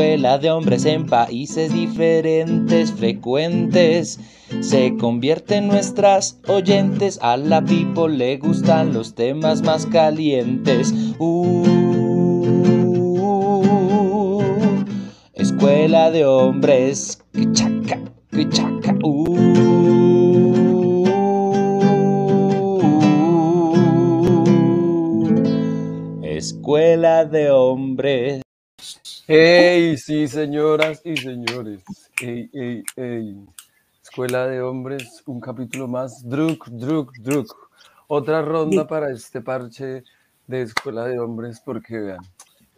[0.00, 4.18] escuela de hombres en países diferentes, frecuentes.
[4.60, 10.94] Se convierte en nuestras oyentes, a la people le gustan los temas más calientes.
[11.18, 11.66] Uh,
[15.34, 17.22] escuela de hombres,
[17.52, 18.00] chaca,
[18.48, 19.36] chaca, uh.
[26.22, 28.40] Escuela de hombres.
[29.32, 31.84] Hey, sí, señoras y señores.
[32.20, 33.46] Ey, ey, ey.
[34.02, 36.28] Escuela de hombres, un capítulo más.
[36.28, 37.70] Druk, druk, druk.
[38.08, 40.02] Otra ronda para este parche
[40.48, 42.18] de Escuela de Hombres, porque vean,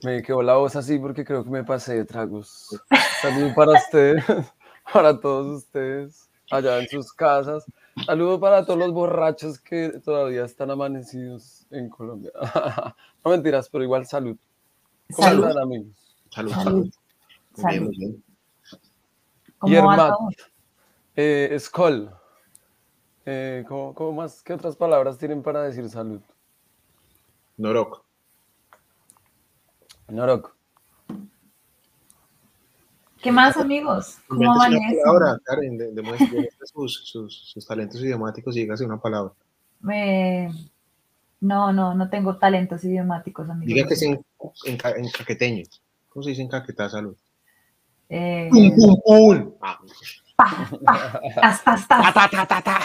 [0.04, 2.68] me quedó la voz así porque creo que me pasé de tragos.
[3.22, 4.22] Saludo para ustedes,
[4.92, 7.64] para todos ustedes, allá en sus casas.
[8.04, 12.32] Saludo para todos los borrachos que todavía están amanecidos en Colombia.
[13.24, 14.36] no mentiras, pero igual salud.
[15.14, 15.48] ¿Cómo Salud.
[15.48, 16.01] están, amigos?
[16.32, 16.64] Salud, Salud.
[16.64, 16.74] salud.
[16.82, 16.94] Muy bien,
[17.54, 17.86] Salud.
[17.86, 18.24] muy bien.
[19.58, 20.18] ¿Cómo Y hermano.
[21.14, 22.10] Eh, Skol.
[23.26, 24.42] Eh, ¿cómo, cómo más?
[24.42, 26.20] ¿Qué otras palabras tienen para decir salud?
[27.58, 28.02] Norok.
[30.08, 30.54] Norok.
[33.22, 34.18] ¿Qué más, amigos?
[34.26, 34.98] ¿Cómo amanecen?
[35.04, 35.92] palabra, Karen, de-
[36.64, 39.32] sus, sus, sus talentos idiomáticos y dígase una palabra.
[39.80, 40.50] Me-
[41.40, 43.66] No, no, no tengo talentos idiomáticos, amigos.
[43.74, 44.12] Diga que es en,
[44.64, 45.64] en, en caqueteño.
[46.12, 47.16] ¿Cómo se dice en caquetá salud?
[48.08, 49.52] Eh, ¡Pum, pum, pum!
[49.62, 49.78] Ah,
[50.36, 51.88] pa, pa, tas, tas.
[51.88, 52.78] Ta, ta, ta, ta.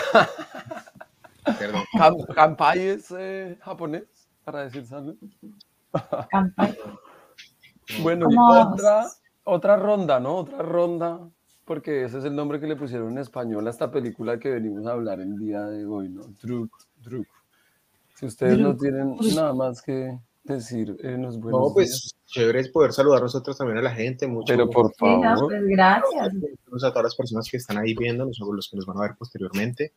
[1.59, 1.83] perdón.
[1.97, 4.03] Kam- Kampai es eh, japonés
[4.45, 5.17] para decir salud.
[6.31, 6.75] Campa-
[8.01, 9.05] Bueno, otra,
[9.45, 10.35] otra ronda, ¿no?
[10.35, 11.19] Otra ronda,
[11.63, 14.85] porque ese es el nombre que le pusieron en español a esta película que venimos
[14.85, 16.23] a hablar el día de hoy, ¿no?
[16.41, 17.27] Druk, Druk.
[18.15, 20.19] Si ustedes no tienen nada más que
[20.55, 21.73] decir, eh, buenos No, días.
[21.73, 24.27] pues chévere es poder saludar nosotros también a la gente.
[24.27, 25.47] Mucho Pero por Sí, no, favor.
[25.47, 26.27] pues gracias.
[26.83, 29.15] A todas las personas que están ahí viéndonos o los que nos van a ver
[29.17, 29.93] posteriormente.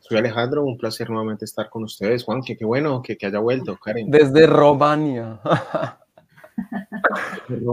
[0.00, 2.24] Soy Alejandro, un placer nuevamente estar con ustedes.
[2.24, 4.10] Juan, que qué bueno que, que haya vuelto, Karen.
[4.10, 5.40] Desde Romania.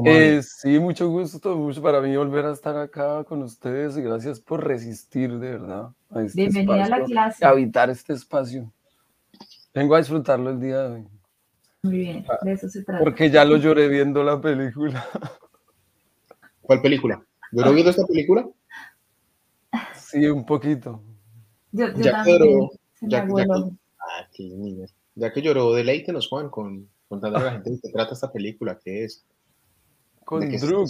[0.06, 4.40] Eh, sí, mucho gusto, mucho para mí volver a estar acá con ustedes y gracias
[4.40, 7.46] por resistir, de verdad, a este Bienvenida a la clase.
[7.46, 8.72] a habitar este espacio.
[9.74, 11.08] Vengo a disfrutarlo el día de hoy,
[11.84, 13.04] Muy bien, de eso se trata.
[13.04, 15.04] porque ya lo lloré viendo la película.
[16.62, 17.26] ¿Cuál película?
[17.52, 18.48] ¿Yo no viendo esta película?
[19.96, 21.02] Sí, un poquito.
[21.72, 22.72] Yo, yo Ya también, lloró,
[23.02, 23.72] ya- ya que-.
[24.00, 24.86] Ah, qué niña.
[25.16, 28.80] Ya que lloró, deleítenos, Juan, con contando a la gente de qué trata esta película,
[28.84, 29.26] qué es,
[30.24, 30.88] Con ¿De qué Druk,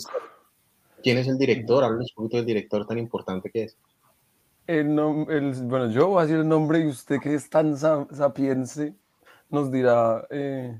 [1.01, 3.77] quién es el director, háblanos un poquito del director tan importante que es.
[4.67, 7.75] el nom- el- bueno, yo voy a decir el nombre y usted que es tan
[7.77, 8.93] sa- sapiense
[9.51, 10.79] nos dirá eh,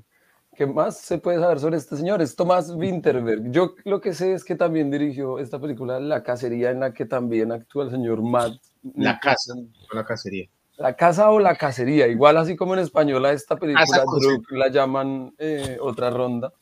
[0.56, 2.20] qué más se puede saber sobre este señor.
[2.22, 3.50] Es Tomás Winterberg.
[3.50, 7.04] Yo lo que sé es que también dirigió esta película La Cacería en la que
[7.06, 8.54] también actúa el señor Matt.
[8.96, 10.48] La casa, no la cacería.
[10.78, 13.84] La casa o la cacería, igual así como en español a esta película
[14.20, 16.52] Druk la llaman eh, otra ronda.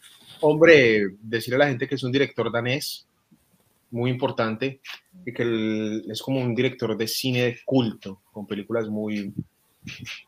[0.42, 3.06] Hombre, decirle a la gente que es un director danés
[3.90, 4.80] muy importante
[5.24, 9.32] y que el- es como un director de cine de culto, con películas muy,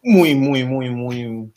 [0.03, 1.53] muy, muy, muy, muy,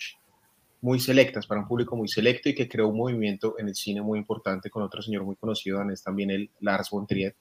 [0.82, 4.02] muy selectas, para un público muy selecto y que creó un movimiento en el cine
[4.02, 7.36] muy importante con otro señor muy conocido danés también, el Lars von Trier,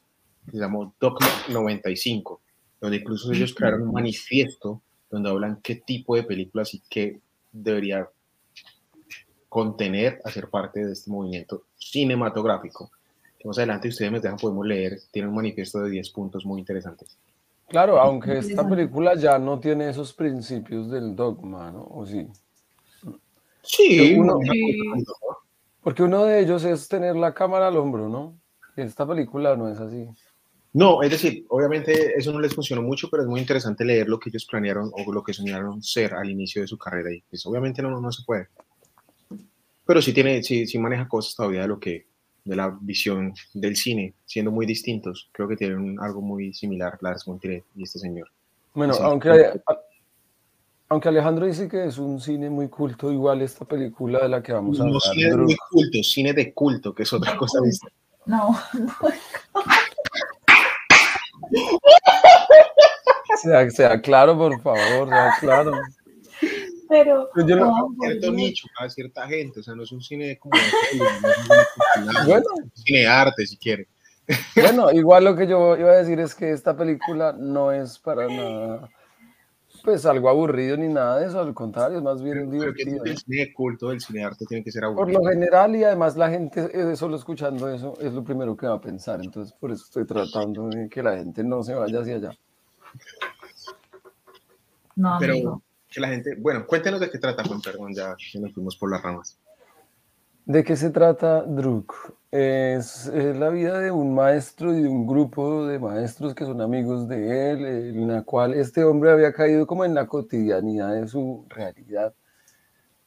[0.46, 2.40] que se llamó Dogma 95,
[2.80, 7.20] donde incluso ellos crearon un manifiesto donde hablan qué tipo de películas y qué
[7.52, 8.08] debería
[9.48, 12.90] contener, hacer parte de este movimiento cinematográfico.
[13.38, 16.58] Que más adelante ustedes me dejan, podemos leer, tiene un manifiesto de 10 puntos muy
[16.58, 17.16] interesantes.
[17.68, 21.86] Claro, aunque esta película ya no tiene esos principios del dogma, ¿no?
[21.90, 22.26] ¿O sí?
[23.62, 24.38] Sí, uno-.
[25.82, 28.38] Porque uno de ellos es tener la cámara al hombro, ¿no?
[28.76, 30.08] Y esta película no es así.
[30.72, 34.18] No, es decir, obviamente eso no les funcionó mucho, pero es muy interesante leer lo
[34.18, 37.46] que ellos planearon o lo que soñaron ser al inicio de su carrera y pues
[37.46, 38.48] obviamente no, no se puede.
[39.86, 42.06] Pero sí tiene, sí, sí maneja cosas todavía de lo que,
[42.44, 45.30] de la visión del cine, siendo muy distintos.
[45.32, 48.28] Creo que tienen algo muy similar Lars von Trier y este señor.
[48.74, 49.60] Bueno, aunque,
[50.88, 54.52] aunque Alejandro dice que es un cine muy culto, igual esta película de la que
[54.52, 55.02] vamos a No hablar.
[55.14, 57.94] cine Druk, muy culto, cine de culto, que es otra cosa distinta.
[58.26, 58.56] No,
[63.42, 65.72] sea, sea claro, por favor, sea claro.
[66.94, 68.48] Pero Pues yo no- no, cierto por Dios.
[68.48, 70.62] nicho para cierta gente, o sea, no es un cine como de
[70.92, 72.70] Hollywood, no es un cine cultural, Bueno.
[72.74, 73.88] cine de arte si quiere.
[74.78, 78.28] Bueno, igual lo que yo iba a decir es que esta película no es para
[78.28, 78.88] nada
[79.82, 83.04] pues algo aburrido ni nada de eso, al contrario, es más bien Pero divertido.
[83.04, 85.20] el cine de culto, el cine de arte tiene que ser Por aburrido.
[85.22, 88.76] lo general, y además la gente eh, solo escuchando eso es lo primero que va
[88.76, 89.20] a pensar.
[89.22, 92.30] Entonces, por eso estoy tratando de que la gente no se vaya hacia allá.
[94.96, 95.62] No, Pero amigo.
[95.94, 98.90] Que la gente, bueno, cuéntenos de qué trata, Juan, perdón, ya que nos fuimos por
[98.90, 99.38] las ramas.
[100.44, 101.94] ¿De qué se trata Druk?
[102.30, 107.08] Es, la vida de un maestro y de un grupo de maestros que son amigos
[107.08, 111.46] de él, en la cual este hombre había caído como en la cotidianidad de su
[111.48, 112.12] realidad,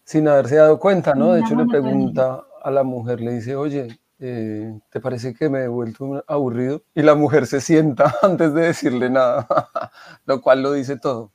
[0.04, 1.34] sin haberse dado cuenta, ¿no?
[1.34, 5.64] De hecho, le pregunta a la mujer, le dice, oye, eh, ¿te parece que me
[5.64, 6.82] he vuelto aburrido?
[6.96, 9.46] Y la mujer se sienta antes de decirle nada,
[10.26, 11.32] lo cual lo dice todo.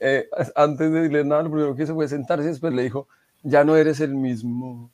[0.00, 3.08] Eh, antes de decirle nada, lo primero que hizo fue sentarse después le dijo,
[3.42, 4.90] ya no eres el mismo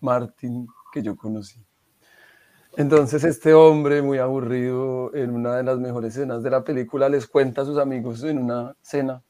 [0.00, 1.64] Martin que yo conocí.
[2.76, 7.26] Entonces este hombre muy aburrido en una de las mejores escenas de la película les
[7.26, 9.22] cuenta a sus amigos en una cena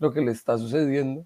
[0.00, 1.24] lo que le está sucediendo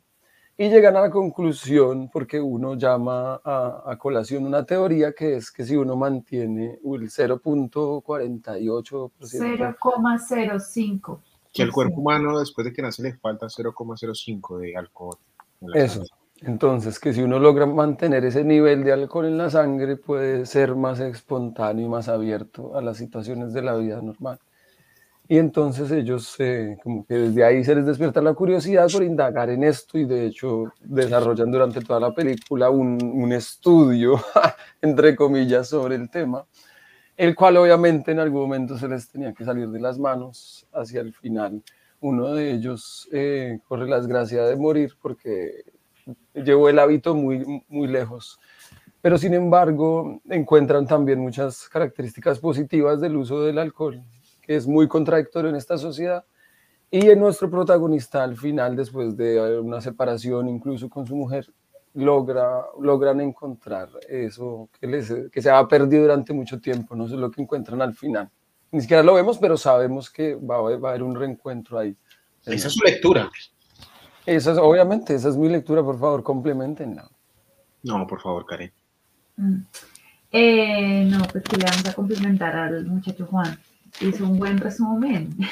[0.58, 5.50] y llegan a la conclusión porque uno llama a, a colación una teoría que es
[5.50, 11.20] que si uno mantiene el 0.48% 0,05.
[11.52, 15.16] Que al cuerpo humano, después de que nace, le falta 0,05 de alcohol.
[15.60, 16.04] en Eso.
[16.04, 16.22] sangre.
[16.44, 20.74] Entonces, que si uno logra mantener ese nivel de alcohol en la sangre, puede ser
[20.74, 24.40] más espontáneo y más abierto a las situaciones de la vida normal.
[25.28, 29.50] Y entonces ellos, eh, como que desde ahí se les despierta la curiosidad por indagar
[29.50, 34.16] en esto y de hecho desarrollan durante toda la película un, un estudio,
[34.82, 36.44] entre comillas, sobre el tema,
[37.16, 41.00] el cual obviamente en algún momento se les tenía que salir de las manos hacia
[41.00, 41.62] el final.
[42.00, 45.64] Uno de ellos eh, corre la desgracia de morir porque
[46.34, 48.40] llevó el hábito muy, muy lejos.
[49.00, 54.00] Pero sin embargo, encuentran también muchas características positivas del uso del alcohol,
[54.40, 56.24] que es muy contradictorio en esta sociedad.
[56.90, 61.46] Y en nuestro protagonista, al final, después de una separación incluso con su mujer,
[61.94, 66.94] logra, logran encontrar eso que, les, que se había perdido durante mucho tiempo.
[66.96, 68.30] No sé lo que encuentran al final.
[68.70, 71.78] Ni siquiera lo vemos, pero sabemos que va, a haber- va a haber un reencuentro
[71.78, 71.94] ahí.
[72.46, 73.30] Esa es su lectura.
[74.24, 77.08] Esa es, obviamente, esa es mi lectura, por favor, complementenla.
[77.82, 78.72] No, por favor, Karen.
[79.36, 79.56] Mm.
[80.30, 83.58] Eh, no, pues que le vamos a complementar al muchacho Juan.
[84.00, 85.36] Hizo un buen resumen.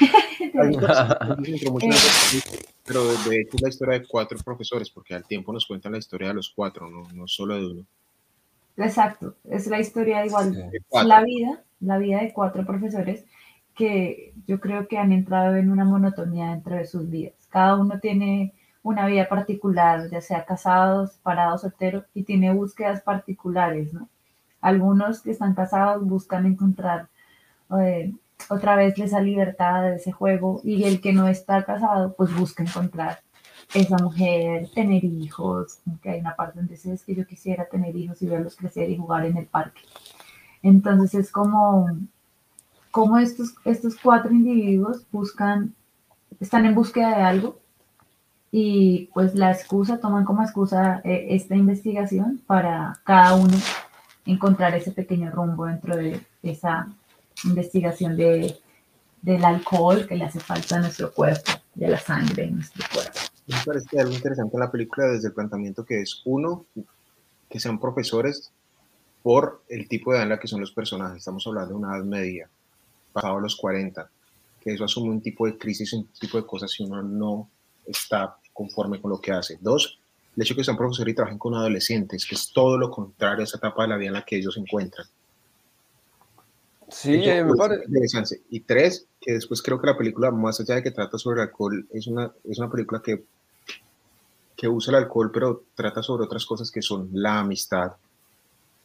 [2.91, 5.99] Pero de hecho es la historia de cuatro profesores, porque al tiempo nos cuentan la
[5.99, 7.87] historia de los cuatro, no, no solo de uno.
[8.77, 11.07] Exacto, es la historia igual, Sí.
[11.07, 13.25] La vida, la vida de cuatro profesores
[13.77, 17.35] que yo creo que han entrado en una monotonía dentro de sus vidas.
[17.49, 23.93] Cada uno tiene una vida particular, ya sea casados, parados, solteros, y tiene búsquedas particulares,
[23.93, 24.09] ¿no?
[24.61, 27.09] Algunos que están casados buscan encontrar
[27.81, 28.13] eh,
[28.49, 32.63] otra vez esa libertad de ese juego, y el que no está casado, pues busca
[32.63, 33.21] encontrar
[33.75, 37.95] esa mujer, tener hijos, que hay una parte donde dice es que yo quisiera tener
[37.97, 39.83] hijos y verlos crecer y jugar en el parque.
[40.63, 41.89] Entonces es como,
[42.91, 45.75] como estos, estos cuatro individuos buscan,
[46.41, 47.59] están en búsqueda de algo
[48.51, 53.57] y pues la excusa, toman como excusa eh, esta investigación para cada uno
[54.27, 56.89] encontrar ese pequeño rumbo dentro de esa
[57.45, 58.57] investigación de,
[59.23, 63.19] del alcohol que le hace falta a nuestro cuerpo, de la sangre en nuestro cuerpo.
[63.47, 66.67] Me parece algo interesante en la película desde el planteamiento que es, uno,
[67.49, 68.53] que sean profesores
[69.23, 71.19] por el tipo de edad en la que son los personajes.
[71.19, 72.49] Estamos hablando de una edad media,
[73.13, 74.09] pasado los 40,
[74.61, 77.49] que eso asume un tipo de crisis, un tipo de cosas si uno no
[77.87, 79.59] está conforme con lo que hace.
[79.61, 80.01] Dos,
[80.37, 83.43] el hecho de que sean profesores y trabajen con adolescentes, que es todo lo contrario
[83.43, 85.07] a esa etapa de la vida en la que ellos se encuentran.
[86.91, 87.85] Sí, eh, me parece.
[87.87, 88.41] interesante.
[88.51, 91.87] Y tres, que después creo que la película, más allá de que trata sobre alcohol,
[91.93, 93.25] es una, es una película que,
[94.57, 97.93] que usa el alcohol, pero trata sobre otras cosas que son la amistad,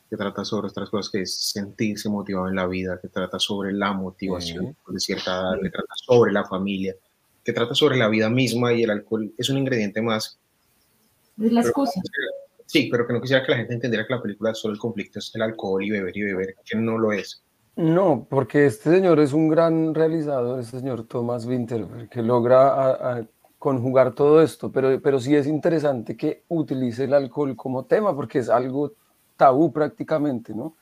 [0.09, 3.73] que trata sobre otras cosas que es sentirse motivado en la vida, que trata sobre
[3.73, 6.95] la motivación de cierta edad, que trata sobre la familia,
[7.43, 10.37] que trata sobre la vida misma y el alcohol es un ingrediente más.
[11.41, 12.01] Es la Pero- excusa.
[12.67, 15.19] Sí, pero que no quisiera que la gente entendiera que la película solo el conflicto
[15.19, 17.41] es el alcohol y beber y beber, que no lo es.
[17.77, 23.17] No, porque este señor es un gran realizador, este señor Thomas Winterberg, que logra a-
[23.17, 23.27] a
[23.59, 28.39] conjugar todo esto, pero, pero sí es interesante que utilice el alcohol como tema, porque
[28.39, 28.93] es algo
[29.35, 30.77] tabú prácticamente, ¿no?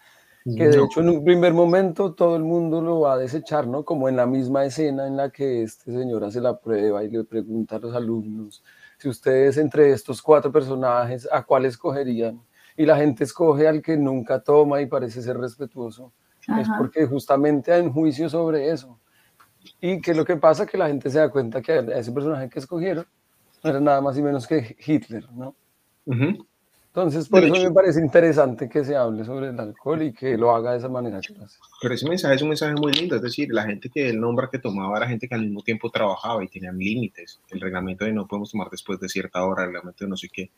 [0.55, 3.85] Que de hecho en un primer momento todo el mundo lo va a desechar, ¿no?
[3.85, 7.23] Como en la misma escena en la que este señor hace la prueba y le
[7.25, 8.63] pregunta a los alumnos
[8.99, 12.41] si ustedes entre estos cuatro personajes, ¿a cuál escogerían?
[12.77, 16.13] Y la gente escoge al que nunca toma y parece ser respetuoso.
[16.43, 16.77] Es Ajá.
[16.77, 18.99] porque justamente hay un juicio sobre eso.
[19.79, 22.59] Y que lo que pasa que la gente se da cuenta que ese personaje que
[22.59, 23.05] escogieron
[23.63, 25.55] no era nada más y menos que Hitler, ¿no?
[26.95, 30.53] Entonces, por eso me parece interesante que se hable sobre el alcohol y que lo
[30.53, 31.19] haga de esa manera.
[31.81, 34.47] Pero ese mensaje es un mensaje muy lindo, es decir, la gente que el nombre
[34.51, 37.41] que tomaba era gente que al mismo tiempo trabajaba y tenían límites.
[37.49, 40.29] El reglamento de no podemos tomar después de cierta hora, el reglamento de no sé
[40.31, 40.51] qué.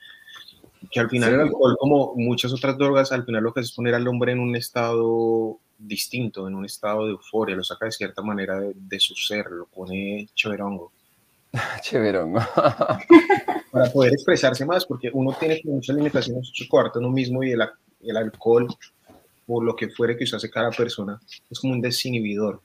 [0.92, 3.76] Que al final el alcohol, como muchas otras drogas, al final lo que hace es
[3.76, 7.92] poner al hombre en un estado distinto, en un estado de euforia, lo saca de
[7.92, 10.92] cierta manera de, de su ser, lo pone choverongo.
[11.82, 12.34] Chéverón.
[13.72, 17.52] Para poder expresarse más, porque uno tiene muchas limitaciones en su cuarto, uno mismo y
[17.52, 17.62] el,
[18.04, 18.68] el alcohol,
[19.46, 22.62] por lo que fuere que hace cada persona, es como un desinhibidor,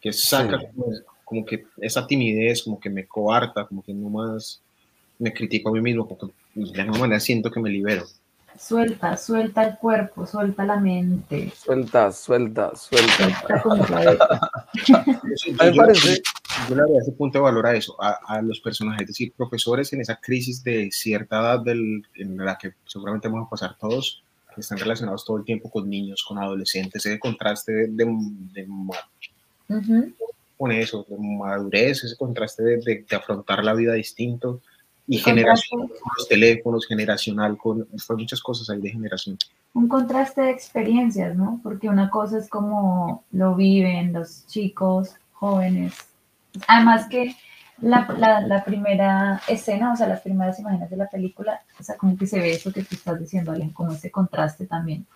[0.00, 0.58] que saca
[1.24, 4.62] como, que esa timidez, como que me coarta, como que no más
[5.18, 8.06] me critico a mí mismo, porque de alguna manera siento que me libero.
[8.58, 11.52] Suelta, suelta el cuerpo, suelta la mente.
[11.56, 13.28] Suelta, suelta, suelta.
[15.62, 16.22] me parece
[16.68, 19.92] yo le doy ese punto de valor a eso, a, los personajes, es decir, profesores
[19.92, 24.22] en esa crisis de cierta edad del, en la que seguramente vamos a pasar todos,
[24.54, 28.66] que están relacionados todo el tiempo con niños, con adolescentes, ese contraste de, de,
[30.58, 34.60] con eso, de madurez, ese contraste de, afrontar la vida distinto
[35.10, 37.86] y generacional con los teléfonos, generacional, con
[38.16, 39.36] muchas cosas ahí de generación.
[39.74, 41.60] Un contraste de experiencias, ¿no?
[41.62, 45.94] Porque una cosa es como lo viven los chicos jóvenes
[46.66, 47.36] Además que
[47.80, 48.06] la,
[48.46, 52.26] la, primera escena, o sea, las primeras imágenes de la película, o sea, como que
[52.26, 55.06] se ve eso que tú estás diciendo, alguien, como ese contraste también,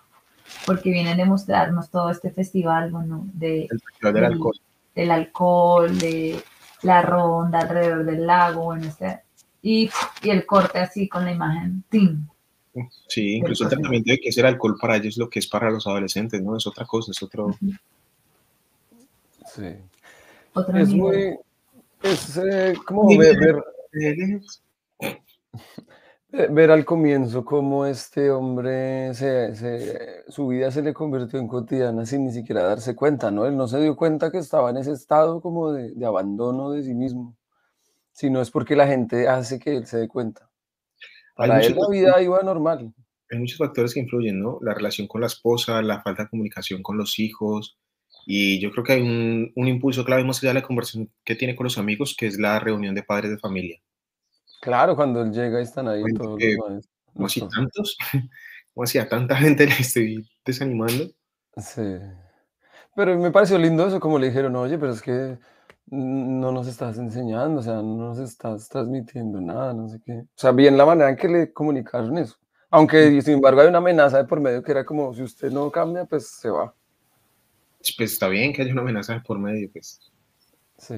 [0.65, 3.67] porque vienen a mostrarnos todo este festival, bueno, de,
[4.01, 4.59] del, alcohol.
[4.95, 6.41] del alcohol, de
[6.81, 9.21] la ronda alrededor del lago, bueno, este,
[9.65, 9.89] y,
[10.21, 12.27] y el corte así con la imagen, ¡tim!
[13.07, 15.71] Sí, incluso el tratamiento de que es el alcohol para ellos lo que es para
[15.71, 16.57] los adolescentes, ¿no?
[16.57, 17.57] Es otra cosa, es otro...
[19.53, 19.75] Sí
[20.73, 21.37] es muy.
[22.01, 23.63] Es eh, como ver,
[26.49, 32.25] ver, al comienzo cómo este hombre, se, su vida se le convirtió en cotidiana sin
[32.25, 33.45] ni siquiera darse cuenta, ¿no?
[33.45, 36.83] Él no se dio cuenta que estaba en ese estado como de, de abandono de
[36.83, 37.35] sí mismo,
[38.15, 40.49] sino es porque la gente hace que él se dé cuenta.
[41.35, 42.93] Para él la vida iba normal.
[43.29, 44.57] Hay muchos factores que influyen, ¿no?
[44.61, 47.77] La relación con la esposa, la falta de comunicación con los hijos,
[48.25, 51.35] y yo creo que hay un, un impulso clave más allá de la conversación que
[51.35, 53.79] tiene con los amigos, que es la reunión de padres de familia.
[54.61, 57.97] Claro, cuando él llega están ahí todos los ¿Cómo así tantos?
[58.73, 61.05] ¿Cómo así a tanta gente le estoy desanimando?
[61.57, 61.97] Sí.
[62.95, 65.37] Pero me pareció lindo eso, como le dijeron, oye, pero es que
[65.87, 70.13] no nos estás enseñando, o sea, no nos estás transmitiendo nada, no sé qué.
[70.13, 72.35] O sea, bien la manera en que le comunicaron eso.
[72.69, 75.71] Aunque, sin embargo, hay una amenaza de por medio que era como, si usted no
[75.71, 76.73] cambia, pues se va
[77.97, 79.99] pues está bien que haya una amenaza por medio, pues.
[80.77, 80.95] Sí.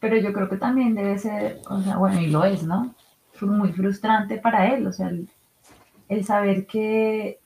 [0.00, 2.94] pero, yo creo que también debe ser, o sea, bueno, y lo es, ¿no?
[3.40, 5.10] Muy frustrante para él, o sea,
[6.08, 7.40] el, saber que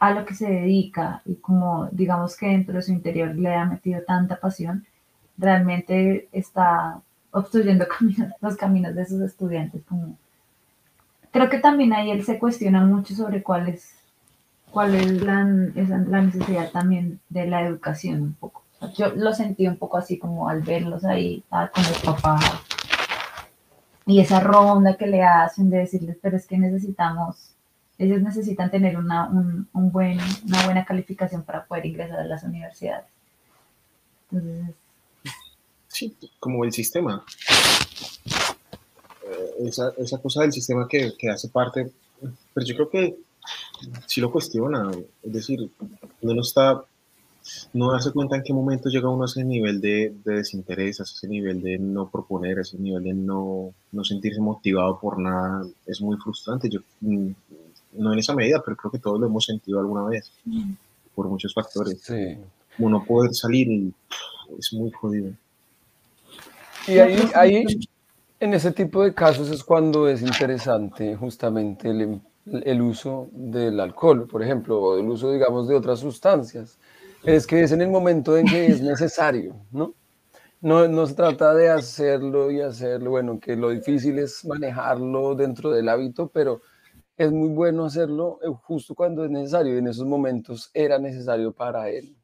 [0.00, 3.64] a lo que se dedica y como digamos que dentro de su interior le ha
[3.64, 4.84] metido tanta pasión,
[5.38, 7.86] realmente está obstruyendo
[8.40, 9.82] los caminos de sus estudiantes.
[9.84, 10.16] Como...
[11.30, 13.94] Creo que también ahí él se cuestiona mucho sobre cuál es
[14.72, 18.62] cuál es la, la necesidad también de la educación un poco.
[18.96, 22.38] yo lo sentí un poco así como al verlos ahí ah, con el papá
[24.06, 27.54] y esa ronda que le hacen de decirles, pero es que necesitamos,
[28.00, 32.42] ellos necesitan tener una, un, un buen, una buena calificación para poder ingresar a las
[32.42, 33.04] universidades.
[34.32, 34.74] Entonces,
[35.86, 37.22] sí, como el sistema.
[39.22, 41.92] Eh, esa, esa cosa del sistema que, que hace parte,
[42.54, 43.16] pero yo creo que
[44.06, 44.90] si lo cuestiona,
[45.22, 45.70] es decir,
[46.22, 46.82] uno no está,
[47.74, 51.02] no darse cuenta en qué momento llega uno a ese nivel de, de desinterés, a
[51.02, 55.66] ese nivel de no proponer, a ese nivel de no, no sentirse motivado por nada,
[55.84, 56.70] es muy frustrante.
[56.70, 57.32] Yo, mm,
[57.92, 60.32] no en esa medida, pero creo que todos lo hemos sentido alguna vez,
[61.14, 62.00] por muchos factores.
[62.02, 62.38] Sí.
[62.78, 63.92] Uno poder salir y
[64.58, 65.32] es muy jodido.
[66.86, 67.64] Y ahí, ahí,
[68.38, 74.26] en ese tipo de casos es cuando es interesante justamente el, el uso del alcohol,
[74.26, 76.78] por ejemplo, o el uso, digamos, de otras sustancias.
[77.22, 79.94] Es que es en el momento en que es necesario, ¿no?
[80.62, 85.70] No, no se trata de hacerlo y hacerlo, bueno, que lo difícil es manejarlo dentro
[85.70, 86.60] del hábito, pero
[87.20, 89.74] es muy bueno hacerlo eh, justo cuando es necesario.
[89.74, 92.16] Y en esos momentos era necesario para él,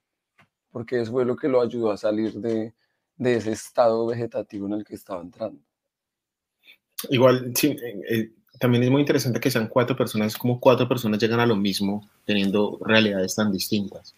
[0.72, 2.72] porque eso fue lo que lo ayudó a salir de,
[3.16, 5.60] de ese estado vegetativo en el que estaba entrando.
[7.10, 11.18] Igual, sí, eh, eh, también es muy interesante que sean cuatro personas, como cuatro personas
[11.18, 14.14] llegan a lo mismo teniendo realidades tan distintas.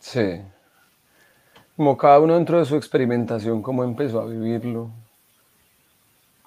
[0.00, 0.40] Sí.
[1.76, 4.90] Como cada uno dentro de su experimentación, cómo empezó a vivirlo.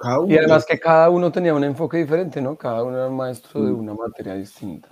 [0.04, 2.58] Cada uno Y además que cada uno tenía un enfoque diferente, ¿no?
[2.58, 4.90] Cada uno era maestro de una materia distinta.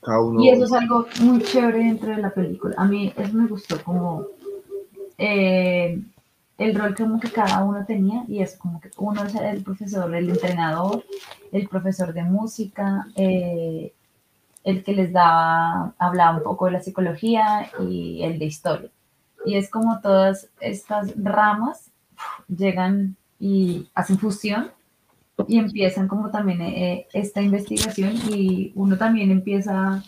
[0.00, 2.74] cada uno- Y eso es algo muy chévere dentro de la película.
[2.78, 4.24] A mí eso me gustó como
[5.18, 6.00] eh,
[6.56, 10.14] el rol como que cada uno tenía y es como que uno es el profesor,
[10.14, 11.04] el entrenador,
[11.52, 13.92] el profesor de música, eh,
[14.64, 18.90] el que les daba, hablaba un poco de la psicología y el de historia.
[19.44, 21.90] Y es como todas estas ramas
[22.48, 24.70] llegan y hacen fusión
[25.48, 30.02] y empiezan como también eh, esta investigación y uno también empieza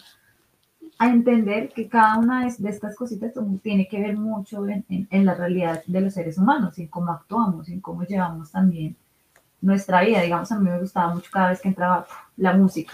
[0.98, 5.24] a entender que cada una de, estas cositas tiene que ver mucho en, en- en
[5.24, 8.94] la realidad de los seres humanos, en cómo actuamos, en cómo llevamos también
[9.62, 10.20] nuestra vida.
[10.22, 12.92] Digamos, a mí me gustaba mucho cada vez que entraba la música,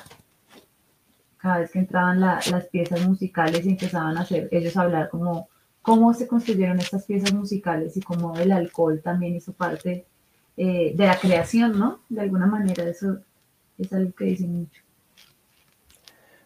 [1.36, 5.48] cada vez que entraban la- las piezas musicales y empezaban a hacer ellos hablar como
[5.82, 10.06] cómo se construyeron estas piezas musicales y cómo el alcohol también hizo parte
[10.60, 12.00] eh, de la creación, ¿no?
[12.08, 13.18] De alguna manera eso
[13.78, 14.82] es algo que dicen mucho.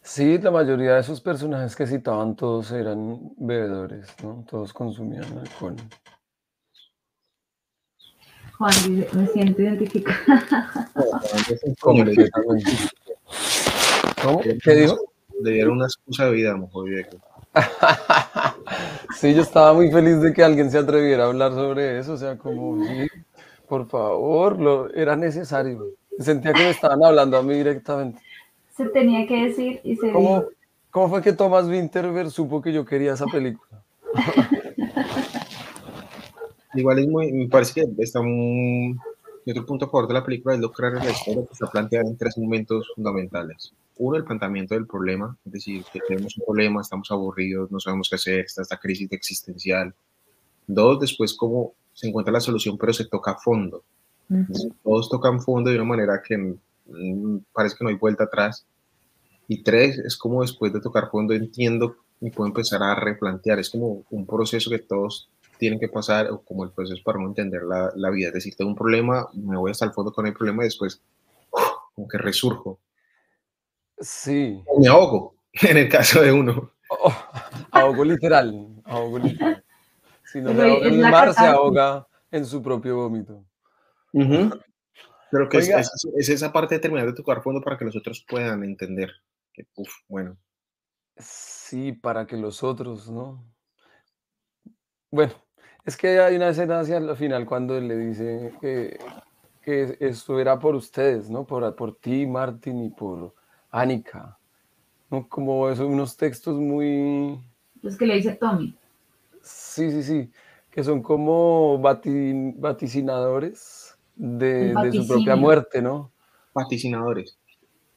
[0.02, 4.44] Sí, la mayoría de esos personajes que citaban todos eran bebedores, ¿no?
[4.46, 5.76] Todos consumían alcohol.
[8.58, 8.74] Juan
[9.14, 10.90] me siento identificada.
[14.22, 14.42] ¿Cómo?
[14.42, 14.98] ¿Qué dijo?
[15.42, 17.16] Le dieron una excusa de vida, mejor viejo.
[19.16, 22.16] Sí, yo estaba muy feliz de que alguien se atreviera a hablar sobre eso, o
[22.16, 23.06] sea, como, sí,
[23.72, 25.94] por favor, lo, era necesario.
[26.18, 28.20] Sentía que me estaban hablando a mí directamente.
[28.76, 30.50] Se tenía que decir y se ¿Cómo, dijo.
[30.90, 33.82] cómo fue que Thomas Winterberg supo que yo quería esa película?
[36.74, 39.00] Igual es muy, me parece que está un,
[39.46, 42.06] y otro punto a favor de la película es lograr la historia que está planteada
[42.06, 43.72] en tres momentos fundamentales.
[43.96, 48.10] Uno, el planteamiento del problema, es decir, que tenemos un problema, estamos aburridos, no sabemos
[48.10, 49.94] qué hacer, está esta crisis existencial.
[50.66, 53.84] Dos, después cómo se encuentra la solución, pero se toca a fondo.
[54.28, 54.74] Ujú.
[54.82, 58.66] Todos tocan fondo de una manera que mm, parece que no hay vuelta atrás.
[59.48, 63.58] Y tres, es como después de tocar fondo entiendo y puedo empezar a replantear.
[63.58, 67.28] Es como un proceso que todos tienen que pasar, o como el proceso para no
[67.28, 68.28] entender la, la vida.
[68.28, 71.00] Es decir, tengo un problema, me voy hasta el fondo con el problema y después
[71.94, 72.78] como que resurjo.
[73.98, 76.72] Sí, O me ahogo, en el caso de uno.
[76.88, 77.14] Oh,
[77.70, 79.61] ahogo literal, ahogo literal.
[80.32, 83.44] Si no Pero en el mar, se ahoga en su propio vómito.
[84.12, 85.80] Pero que es, Oiga.
[85.80, 89.10] es- es esa parte de terminar de tocar fondo para que los otros puedan entender.
[89.52, 90.36] Que, uf, bueno.
[91.18, 93.44] Sí, para que los otros, ¿no?
[95.10, 95.32] Bueno,
[95.84, 98.98] es que hay una escena hacia el final cuando él le dice que,
[99.60, 101.46] que esto era por ustedes, ¿no?
[101.46, 103.34] Por, por ti, Martín, y por
[103.70, 104.38] Annika.
[105.10, 105.28] ¿no?
[105.28, 107.38] Como eso, unos textos muy,
[107.82, 108.74] Los que le dice Tommy.
[109.42, 110.30] Sí, sí, sí,
[110.70, 116.10] que son como vati- vaticinadores de, El de su propia muerte, ¿no?
[116.54, 117.38] Vaticinadores.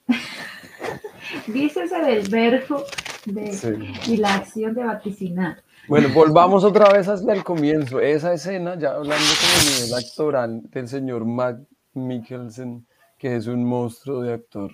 [1.48, 2.84] Dícese del verbo
[3.26, 3.70] de, Sí.
[4.08, 5.64] y la acción de vaticinar.
[5.88, 8.00] Bueno, volvamos otra vez hacia el comienzo.
[8.00, 11.60] Esa escena, ya hablando como a nivel actoral del señor Matt
[11.94, 12.86] Mikkelsen,
[13.18, 14.72] que es un monstruo de actor.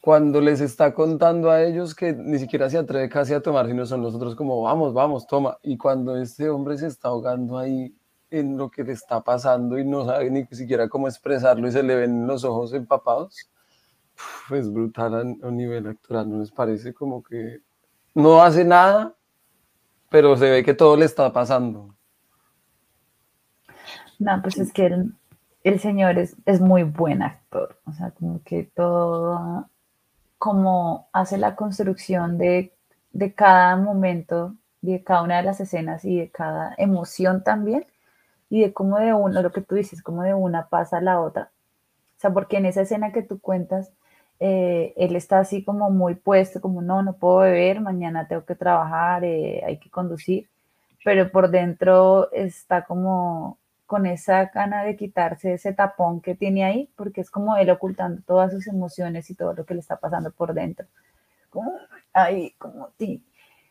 [0.00, 3.84] Cuando les está contando a ellos que ni siquiera se atreve casi a tomar, sino
[3.84, 5.58] son los otros como, vamos, vamos, toma.
[5.62, 7.94] Y cuando este hombre se está ahogando ahí
[8.30, 11.82] en lo que le está pasando y no sabe ni siquiera cómo expresarlo y se
[11.82, 13.50] le ven los ojos empapados,
[14.50, 16.94] es brutal a, a nivel actoral, ¿no les parece?
[16.94, 17.60] Como que
[18.14, 19.14] no hace nada,
[20.08, 21.94] pero se ve que todo le está pasando.
[24.18, 25.14] No, pues es que el,
[25.64, 27.78] el señor es, es muy buen actor.
[27.86, 29.68] O sea, como que todo,
[30.40, 32.72] como hace la construcción de,
[33.12, 37.84] de cada momento, de cada una de las escenas y de cada emoción también,
[38.48, 41.20] y de cómo de uno, lo que tú dices, cómo de una pasa a la
[41.20, 41.50] otra.
[42.16, 43.92] O sea, porque en esa escena que tú cuentas,
[44.40, 48.54] eh, él está así como muy puesto, como no, no puedo beber, mañana tengo que
[48.54, 50.48] trabajar, eh, hay que conducir,
[51.04, 53.58] pero por dentro está como
[53.90, 58.22] con esa gana de quitarse ese tapón que tiene ahí, porque es como él ocultando
[58.24, 60.86] todas sus emociones y todo lo que le está pasando por dentro.
[61.50, 61.72] Como
[62.12, 63.24] ahí, como sí.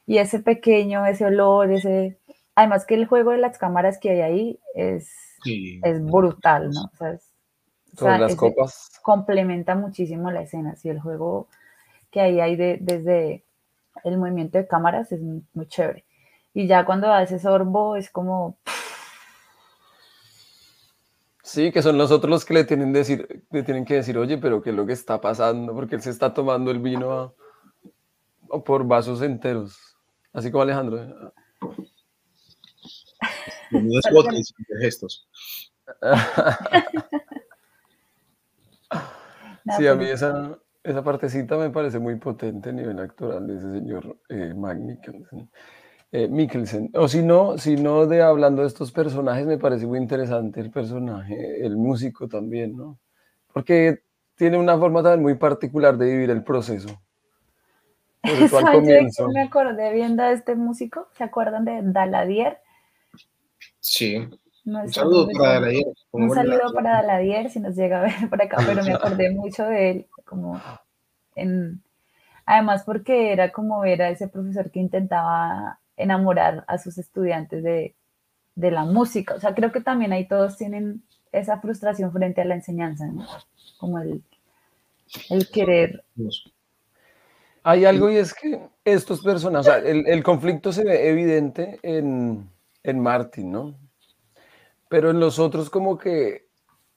[0.05, 2.17] Y ese pequeño, ese olor, ese...
[2.53, 5.09] Además que el juego de las cámaras que hay ahí es,
[5.41, 5.79] Sí.
[5.85, 6.81] es brutal, ¿no?
[6.93, 7.31] O sea, es-
[7.93, 8.99] o Sobre sea, las copas.
[9.01, 10.75] complementa muchísimo la escena.
[10.75, 11.47] Sí, el juego
[12.11, 13.45] que ahí hay de- desde
[14.03, 16.03] el movimiento de cámaras es muy, muy chévere.
[16.53, 18.57] Y ya cuando da ese sorbo es como,
[21.51, 24.37] Sí, que son los otros los que le tienen, decir, le tienen que decir, oye,
[24.37, 25.73] pero ¿qué es lo que está pasando?
[25.73, 27.33] Porque él se está tomando el vino a-
[28.51, 29.75] a por vasos enteros.
[30.31, 31.33] Así como Alejandro.
[33.71, 35.27] Lo mío es Solo bote que- y sin hacer gestos.
[39.75, 43.71] Sí, a mí esa, esa partecita me parece muy potente a nivel actoral de ese
[43.71, 44.53] señor eh.
[46.11, 46.89] Eh, Mikkelsen.
[46.95, 50.71] O si no, si no de hablando de estos personajes, me parece muy interesante el
[50.71, 52.97] personaje, el músico también, ¿no?
[53.53, 53.99] Porque
[54.35, 56.89] tiene una forma también muy particular de vivir el proceso.
[58.23, 61.07] Sobre todo al ¿Saben yo me acordé viendo a este músico?
[61.15, 62.57] ¿Se acuerdan de Daladier?
[63.79, 64.27] Sí.
[64.65, 65.85] Un saludo para Daladier.
[66.11, 69.29] Un saludo la- para Daladier si nos llega a ver por acá, pero me acordé
[69.31, 70.59] mucho de él, como
[71.35, 71.81] en,
[72.45, 77.95] además porque era como ver a ese profesor que intentaba enamorar a sus estudiantes de,
[78.55, 79.35] de la música.
[79.35, 83.25] O sea, creo que también ahí todos tienen esa frustración frente a la enseñanza, ¿no?
[83.77, 84.23] Como el,
[85.29, 86.03] el querer.
[87.63, 92.49] Hay algo y es que estos sea, el, el conflicto se ve evidente en,
[92.83, 93.75] en Martin, ¿no?
[94.87, 96.47] Pero en los otros como que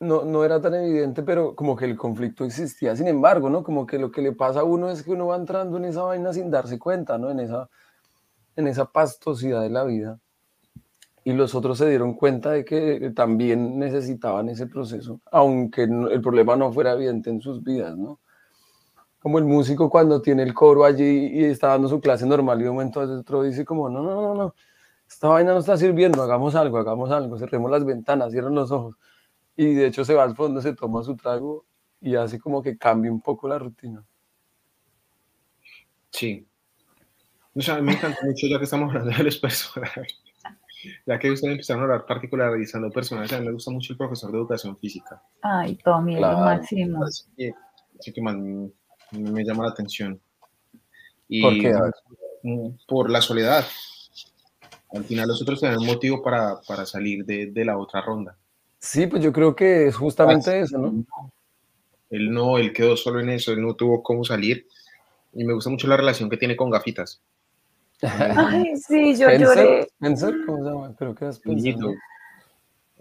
[0.00, 2.96] no, no era tan evidente, pero como que el conflicto existía.
[2.96, 3.62] Sin embargo, ¿no?
[3.62, 6.02] Como que lo que le pasa a uno es que uno va entrando en esa
[6.02, 7.30] vaina sin darse cuenta, ¿no?
[7.30, 7.68] En esa,
[8.56, 10.18] en esa pastosidad de la vida.
[11.24, 16.56] Y los otros se dieron cuenta de que también necesitaban ese proceso, aunque el problema
[16.56, 18.18] no fuera evidente en sus vidas, ¿no?
[19.22, 22.64] como el músico cuando tiene el coro allí y está dando su clase normal y
[22.64, 24.54] de un momento a otro dice como, no, no, no, no,
[25.08, 28.96] esta vaina no está sirviendo, hagamos algo, hagamos algo, cerremos las ventanas, cierren los ojos.
[29.56, 31.64] Y de hecho se va al fondo, se toma su trago
[32.00, 34.04] y hace como que cambie un poco la rutina.
[36.10, 36.44] Sí.
[37.54, 40.20] O sea, a mí me encanta mucho ya que estamos hablando de los personajes.
[41.06, 44.32] Ya que ustedes empezaron a hablar particularizando personajes, a mí me gusta mucho el profesor
[44.32, 45.22] de educación física.
[45.42, 47.04] Ay, Tommy, lo máximo.
[47.04, 47.52] Así que,
[47.98, 48.70] así que más me,
[49.12, 50.20] me llama la atención.
[51.28, 51.74] Y ¿Por qué?
[52.88, 53.64] Por la soledad.
[54.90, 58.36] Al final los otros tienen un motivo para, para salir de, de la otra ronda.
[58.78, 61.04] Sí, pues yo creo que es justamente eso, ¿no?
[62.10, 64.66] Él no, él quedó solo en eso, él no tuvo cómo salir.
[65.32, 67.22] Y me gusta mucho la relación que tiene con gafitas.
[68.02, 69.80] Ay, sí, yo Spencer, lloré.
[69.82, 70.96] Spencer, ¿cómo se llama?
[70.96, 71.56] Creo que era Spencer.
[71.74, 71.86] Niñito.
[71.92, 71.94] ¿no?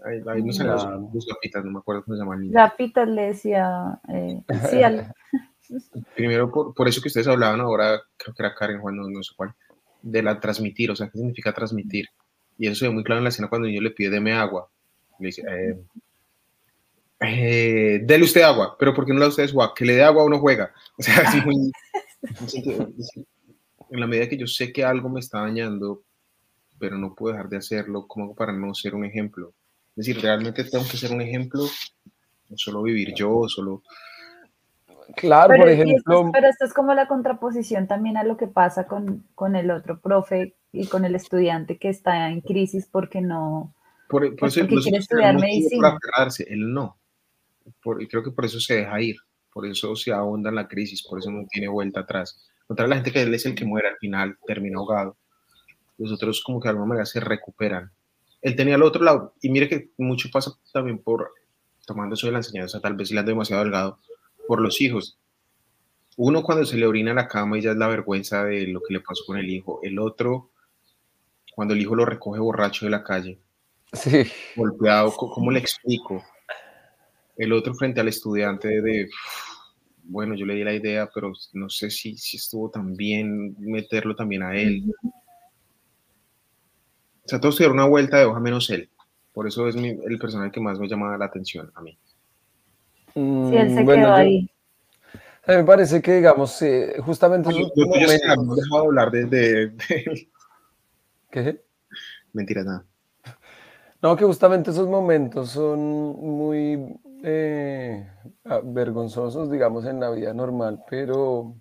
[0.04, 1.10] Ahí, ahí no sé, los, Claro.
[1.14, 2.52] los gafitas, no me acuerdo cómo se llama el niño.
[2.54, 5.12] Gafitas le decía, eh, sí, al-
[6.16, 9.22] Primero, por, por eso que ustedes hablaban ahora, creo que era Karen Juan, no, no
[9.22, 9.54] sé cuál,
[10.02, 12.06] de la transmitir, o sea, ¿qué significa transmitir?
[12.58, 14.32] Y eso se ve muy claro en la escena cuando el niño le pide deme
[14.34, 14.68] agua.
[15.18, 15.78] Le dice, eh,
[17.20, 19.72] eh, dele usted agua, pero ¿por qué no le da usted agua?
[19.74, 20.72] Que le dé agua a uno juega.
[20.98, 21.72] O sea, es muy...
[23.92, 26.02] en la medida que yo sé que algo me está dañando,
[26.78, 29.52] pero no puedo dejar de hacerlo, como hago para no ser un ejemplo?
[29.94, 31.62] Es decir, ¿realmente tengo que ser un ejemplo?
[31.64, 33.30] ¿O solo vivir yo?
[33.36, 33.82] ¿O solo...?
[35.16, 38.24] Claro, pero, por y esto es- ejemplo, pero esto es como la contraposición también a
[38.24, 42.40] lo que pasa con, con el otro profe y con el estudiante que está en
[42.40, 43.74] crisis porque no,
[44.08, 45.98] Por, por Pues eso, porque no quiere estudiar motivo medicina.
[46.48, 46.96] Él no.
[47.82, 49.16] Por- y creo que por eso se deja ir,
[49.52, 52.42] por eso se ahonda en la crisis, por eso no tiene vuelta atrás.
[52.66, 55.16] Contra la gente que él es el que muere al final, termina ahogado.
[55.98, 57.90] Los otros como que de alguna manera se recuperan.
[58.40, 61.30] Él tenía al otro lado, y mire que mucho pasa también por,
[61.86, 63.98] tomando eso de la enseñanza, tal vez si le ando demasiado delgado,
[64.48, 65.18] por los hijos.
[66.16, 68.94] Uno cuando se le orina la cama y ya es la vergüenza de lo que
[68.94, 69.80] le pasó con el hijo.
[69.82, 70.50] El otro,
[71.54, 73.38] cuando el hijo lo recoge borracho de la calle
[73.92, 74.24] sí,
[74.56, 76.24] golpeado, ¿cómo le explico?
[77.36, 79.08] El otro frente al estudiante de,
[80.04, 84.14] bueno, yo le di la idea, pero no sé si, si estuvo tan bien meterlo
[84.16, 84.84] también a él.
[87.24, 88.90] O sea, todos dieron una vuelta de hoja menos él.
[89.32, 91.96] Por eso es mi- el personaje que más me llama la atención a mí.
[93.14, 93.20] si
[93.56, 94.50] él se Mm, bueno, quedó yo- ahí.
[95.46, 99.24] a mí me parece que, digamos, eh, justamente no momentos- hemos dejado de hablar de,
[99.26, 100.28] de- de-
[101.30, 101.62] ¿Qué?
[102.32, 102.84] Mentira, nada.
[104.02, 108.08] No, que justamente esos momentos son muy eh,
[108.64, 111.54] vergonzosos, digamos, en la vida normal, pero,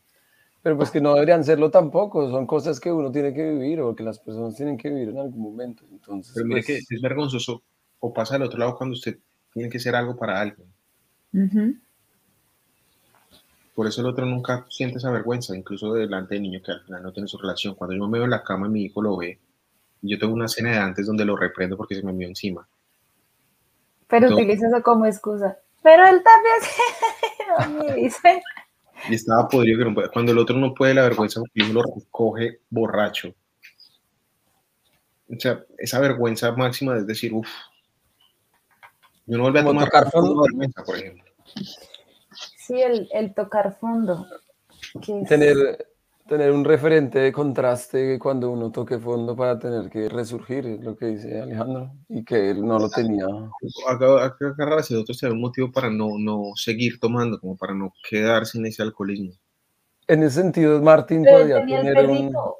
[0.61, 3.95] pero pues que no deberían serlo tampoco, son cosas que uno tiene que vivir o
[3.95, 5.83] que las personas tienen que vivir en algún momento.
[5.91, 7.61] Entonces, Pero mire pues, que es vergonzoso
[7.99, 9.17] o pasa al otro lado cuando usted
[9.53, 10.67] tiene que ser algo para alguien.
[13.75, 17.03] Por eso el otro nunca siente esa vergüenza, incluso delante del niño que al final
[17.03, 17.75] no tiene su relación.
[17.75, 19.39] Cuando yo me veo en la cama y mi hijo lo ve,
[20.01, 22.67] y yo tengo una escena de antes donde lo reprendo porque se me envió encima.
[24.11, 24.35] Pero No.
[24.35, 25.57] utiliza eso como excusa.
[25.81, 28.43] Pero él también se me dice.
[29.09, 30.09] Y estaba podrido que no puede.
[30.09, 33.33] Cuando el otro no puede, la vergüenza hijo lo recoge borracho.
[35.27, 37.49] O sea, esa vergüenza máxima es decir, uff.
[39.25, 40.43] Yo no vuelvo a tomar tocar fondo.
[40.43, 41.23] vergüenza, por ejemplo.
[42.57, 44.27] Sí, el, el tocar fondo.
[45.27, 45.87] tener,
[46.31, 50.95] tener un referente de contraste cuando uno toque fondo para tener que resurgir, es lo
[50.95, 53.25] que dice Alejandro, y que él no lo tenía.
[53.85, 58.65] Agarrarse de otros un motivo para no, no seguir tomando, como para no quedarse en
[58.65, 59.33] ese alcoholismo.
[60.07, 62.15] En ese sentido, Martín podía tener un...
[62.15, 62.55] perrito.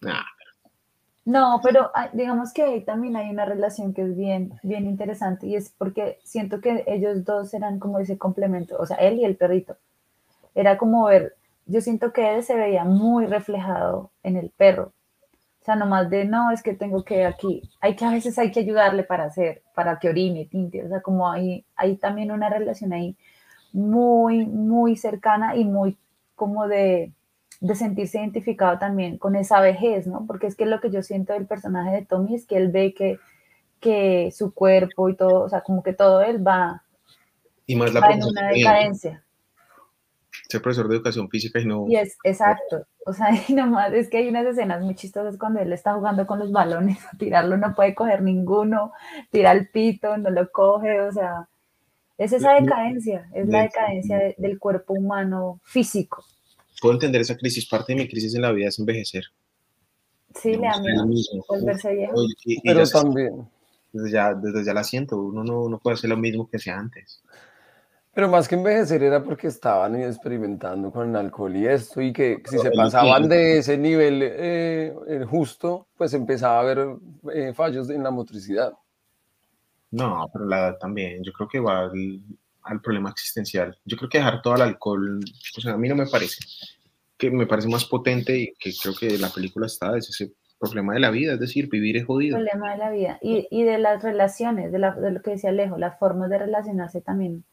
[0.00, 0.24] Nah,
[1.24, 5.46] No, pero ah, digamos que ahí también hay una relación que es bien, bien interesante
[5.46, 9.24] y es porque siento que ellos dos eran como ese complemento, o sea, él y
[9.24, 9.76] el perrito.
[10.56, 11.36] Era como ver,
[11.66, 14.92] yo siento que él se veía muy reflejado en el perro.
[15.60, 18.50] O sea, nomás de, no, es que tengo que aquí, hay que a veces hay
[18.50, 22.48] que ayudarle para hacer, para que orine, tinte, o sea, como hay, hay también una
[22.48, 23.16] relación ahí
[23.72, 25.96] muy, muy cercana y muy
[26.34, 27.12] como de,
[27.60, 30.26] de sentirse identificado también con esa vejez, ¿no?
[30.26, 32.92] Porque es que lo que yo siento del personaje de Tommy es que él ve
[32.92, 33.20] que,
[33.78, 36.82] que su cuerpo y todo, o sea, como que todo él va,
[37.66, 39.22] y más la va en una decadencia.
[40.52, 41.86] Ser profesor de educación física y no.
[41.88, 45.60] Y es exacto, o sea, y nomás es que hay unas escenas muy chistosas cuando
[45.60, 48.92] él está jugando con los balones, tirarlo no puede coger ninguno,
[49.30, 51.48] tira el pito, no lo coge, o sea,
[52.18, 56.24] es esa decadencia, es la decadencia de- del cuerpo humano físico.
[56.80, 57.66] Puedo entender esa crisis.
[57.68, 59.24] Parte de mi crisis en la vida es envejecer.
[60.34, 60.68] Sí, le
[61.06, 61.44] mismo.
[61.48, 62.14] volverse viejo.
[62.14, 63.48] Oye, y- y Pero ya se- también,
[63.92, 65.20] desde, ya, desde ya la siento.
[65.20, 67.22] Uno no, no puede hacer lo mismo que hacía antes.
[68.14, 72.42] Pero más que envejecer era porque estaban experimentando con el alcohol y esto, y que
[72.44, 76.88] si se pasaban de ese nivel eh, eh, justo, pues empezaba a haber
[77.34, 78.72] eh, fallos en la motricidad.
[79.90, 81.22] No, pero la edad también.
[81.22, 82.20] Yo creo que va al,
[82.62, 83.78] al problema existencial.
[83.84, 85.20] Yo creo que dejar todo el alcohol,
[85.56, 86.44] o sea, a mí no me parece.
[87.18, 90.94] Que me parece más potente y que creo que la película está, es ese problema
[90.94, 92.36] de la vida, es decir, vivir es jodido.
[92.36, 95.50] problema de la vida y, y de las relaciones, de, la- de lo que decía
[95.50, 97.44] Alejo, las formas de relacionarse también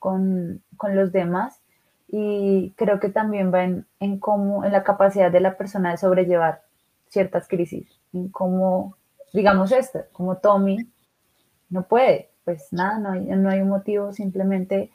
[0.00, 1.60] con, con los demás
[2.08, 5.98] y creo que también va en, en cómo, en la capacidad de la persona de
[5.98, 6.62] sobrellevar
[7.08, 8.96] ciertas crisis, en cómo,
[9.32, 10.78] digamos esta, como Tommy
[11.68, 14.90] no puede, pues nada, no hay, no hay un motivo, simplemente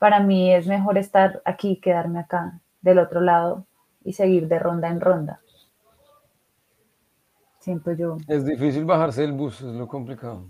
[0.00, 3.66] para mí es mejor estar aquí, quedarme acá, del otro lado
[4.02, 5.40] y seguir de ronda en ronda.
[7.60, 8.16] Siento yo.
[8.26, 10.48] Es difícil bajarse del bus, es lo complicado.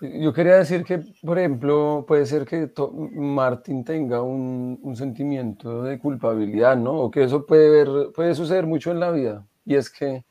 [0.00, 2.70] Yo quería decir que, por ejemplo, puede ser que
[3.14, 7.00] Martin tenga un, un sentimiento de culpabilidad, ¿no?
[7.00, 9.46] O que eso puede, ver, puede suceder mucho en la vida.
[9.64, 10.24] Y es que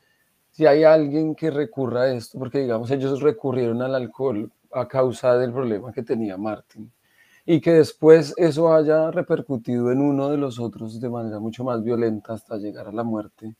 [0.52, 5.36] si hay alguien que recurra a esto, porque digamos ellos recurrieron al alcohol a causa
[5.36, 6.92] del problema que tenía Martin,
[7.44, 11.82] y que después eso haya repercutido en uno de los otros de manera mucho más
[11.82, 13.54] violenta hasta llegar a la muerte,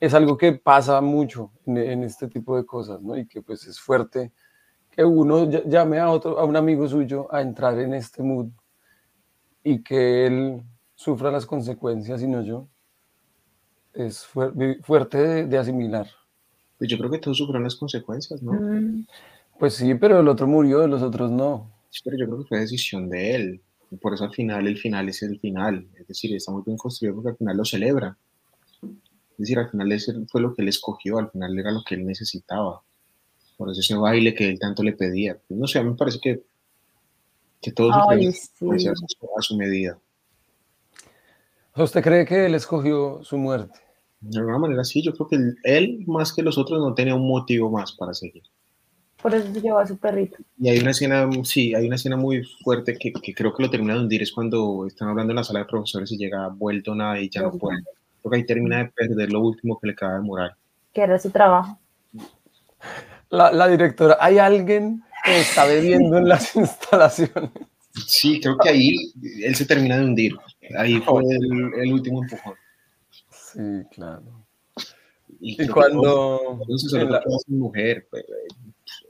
[0.00, 3.16] es algo que pasa mucho en, en este tipo de cosas, ¿no?
[3.16, 4.32] Y que pues es fuerte
[4.94, 8.48] que uno ll- llame a otro, a un amigo suyo a entrar en este mood
[9.62, 10.62] y que él
[10.94, 12.68] sufra las consecuencias y no yo,
[13.92, 16.08] es fuerte de, de asimilar.
[16.78, 18.52] Pues yo creo que todos sufrieron las consecuencias, ¿no?
[18.52, 19.06] Mm,
[19.58, 21.70] Pues sí, pero el otro murió, los otros no.
[21.90, 23.62] Sí, pero yo creo que fue decisión de él.
[23.90, 25.88] Y por eso al final, el final es el final.
[25.98, 28.18] Es decir, está muy bien construido porque al final lo celebra.
[28.82, 31.94] Es decir, al final ese fue lo que él escogió, al final era lo que
[31.94, 32.82] él necesitaba.
[33.56, 35.38] Por eso ese baile que él tanto le pedía.
[35.46, 36.42] Pues no sé, a mí me parece que,
[37.60, 38.88] que todos Ay, sí.
[38.88, 39.98] a su- medida.
[41.76, 43.78] ¿Usted cree que él escogió su muerte?
[44.20, 47.26] De alguna manera sí, yo creo que él, más que los otros, no tenía un
[47.28, 48.42] motivo más para seguir.
[49.20, 50.36] Por eso se llevó a su perrito.
[50.58, 53.70] Y hay una escena, sí, hay una escena muy fuerte que, que creo que lo
[53.70, 56.94] termina de hundir, es cuando están hablando en la sala de profesores y llega vuelto
[56.94, 57.82] nada y ya no puede.
[58.20, 60.56] Creo que ahí termina de perder lo último que le acaba de morar.
[60.92, 61.78] que era su trabajo.
[63.34, 67.50] La, la directora, ¿hay alguien que está bebiendo en las instalaciones?
[68.06, 68.96] Sí, creo que ahí
[69.42, 70.36] él se termina de hundir.
[70.78, 72.54] Ahí fue el, el último empujón.
[73.30, 73.60] Sí,
[73.92, 74.22] claro.
[75.40, 76.60] Y que cuando...
[76.68, 78.06] en solo la- mujer.
[78.10, 78.24] pues,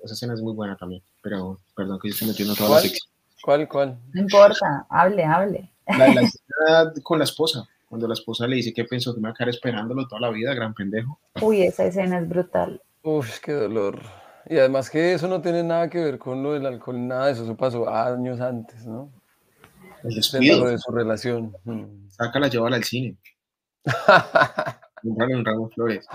[0.04, 1.02] esa escena es muy buena también.
[1.22, 2.82] Pero, perdón que yo estoy metiendo toda la ¿Cuál?
[2.82, 3.08] sección.
[3.42, 3.98] ¿Cuál, cuál?
[4.12, 5.70] No importa, hable, hable.
[5.86, 7.66] La, la escena con la esposa.
[7.88, 10.30] Cuando la esposa le dice que pensó que me iba a quedar esperándolo toda la
[10.30, 11.20] vida, gran pendejo.
[11.40, 12.82] Uy, esa escena es brutal.
[13.04, 14.00] Uf, qué dolor.
[14.48, 17.32] Y además que eso no tiene nada que ver con lo del alcohol, nada de
[17.32, 19.12] eso, eso pasó años antes, ¿no?
[20.02, 20.66] El despido.
[20.66, 21.54] de su relación.
[21.64, 22.08] Mm.
[22.08, 23.16] Sácala, llévala al cine.
[25.02, 26.06] Un ramo de flores.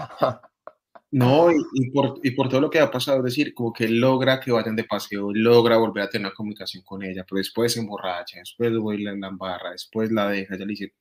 [1.12, 3.88] No, y, y por, y por todo lo que ha pasado, es decir, como que
[3.88, 7.74] logra que vayan de paseo, logra volver a tener una comunicación con ella, pero después
[7.74, 10.94] se emborracha, después voy la, la embarra, después la deja, ya le dice.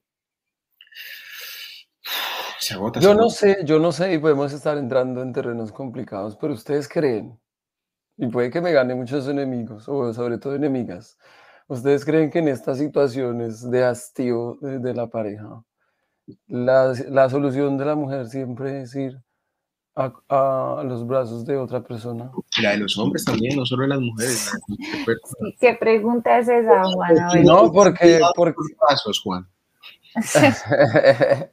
[2.59, 3.01] Se agota.
[3.01, 3.35] Yo se no agota.
[3.37, 7.39] sé, yo no sé, y podemos estar entrando en terrenos complicados, pero ustedes creen,
[8.17, 11.19] y puede que me gane muchos enemigos, o sobre todo enemigas,
[11.69, 15.63] ¿ustedes creen que en estas situaciones de hastío de, de la pareja
[16.47, 19.19] la, la solución de la mujer siempre es ir
[19.97, 22.31] a, a los brazos de otra persona.
[22.57, 24.53] Y la de los hombres también, no solo de las mujeres.
[25.61, 27.17] ¿Qué pregunta es esa, Juan?
[27.43, 29.49] No, porque, porque brazos, Juan.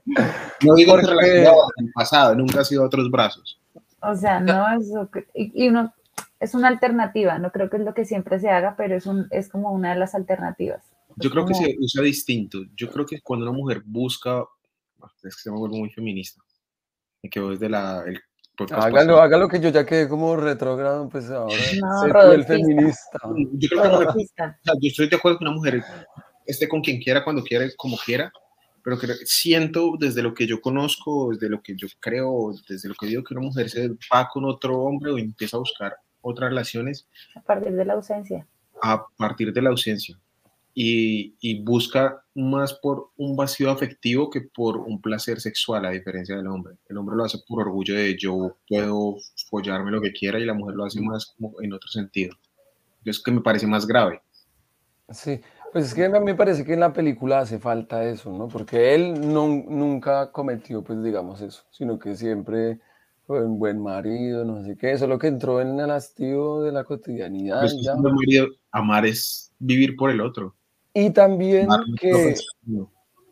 [0.63, 3.59] No digo que Porque- relacionado al pasado, nunca ha sido a otros brazos.
[4.01, 5.93] O sea, no es que- y, y uno
[6.39, 9.27] es una alternativa, no creo que es lo que siempre se haga, pero es un
[9.31, 10.83] es como una de las alternativas.
[11.17, 12.59] Yo Es creo que como- se usa distinto.
[12.75, 14.43] Yo creo que cuando una mujer busca,
[15.23, 16.41] es que se me vuelvo muy feminista.
[17.23, 18.19] Me quedo desde la, el
[18.71, 23.19] hágalo, hágalo que yo ya quedé como retrógrado, pues ahora No, el feminista.
[23.53, 24.09] Yo creo que una mujer.
[24.09, 25.83] O sea, yo estoy de acuerdo que una mujer
[26.45, 28.31] esté con quien quiera, cuando quiera, como quiera,
[28.85, 32.93] pero que siento desde lo que yo conozco, desde lo que yo creo, desde lo
[32.93, 36.51] que digo que una mujer se va con otro hombre o empieza a buscar otras
[36.51, 38.47] relaciones a partir de la ausencia.
[38.83, 40.19] a partir de la ausencia
[40.75, 46.35] y, y busca más por un vacío afectivo que por un placer sexual, a diferencia
[46.35, 46.75] del hombre.
[46.87, 49.15] El hombre lo hace por orgullo de yo puedo
[49.49, 52.35] follarme lo que quiera y la mujer lo hace más como en otro sentido.
[53.03, 54.21] Es que me parece más grave.
[55.09, 55.39] Sí,
[55.75, 58.47] pues es que a mí me parece que en la película hace falta eso, ¿no?
[58.47, 62.79] Porque él no, nunca cometió, pues digamos eso, sino que siempre
[63.27, 66.85] fue un buen marido, no sé qué, solo que entró en el hastío de la
[66.85, 67.93] cotidianidad Pues ya.
[67.93, 70.55] marido, amar es vivir por el otro.
[70.93, 72.35] Y también Amar es que,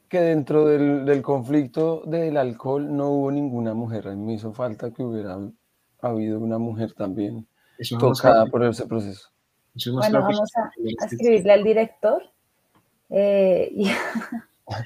[0.09, 4.51] que dentro del, del conflicto del alcohol no hubo ninguna mujer, a mí me hizo
[4.51, 5.37] falta que hubiera
[6.01, 9.29] habido una mujer también Eso es tocada por ese proceso.
[9.73, 12.32] Eso es Bueno, vamos a, a escribirle al director.
[13.13, 13.91] Eh, y-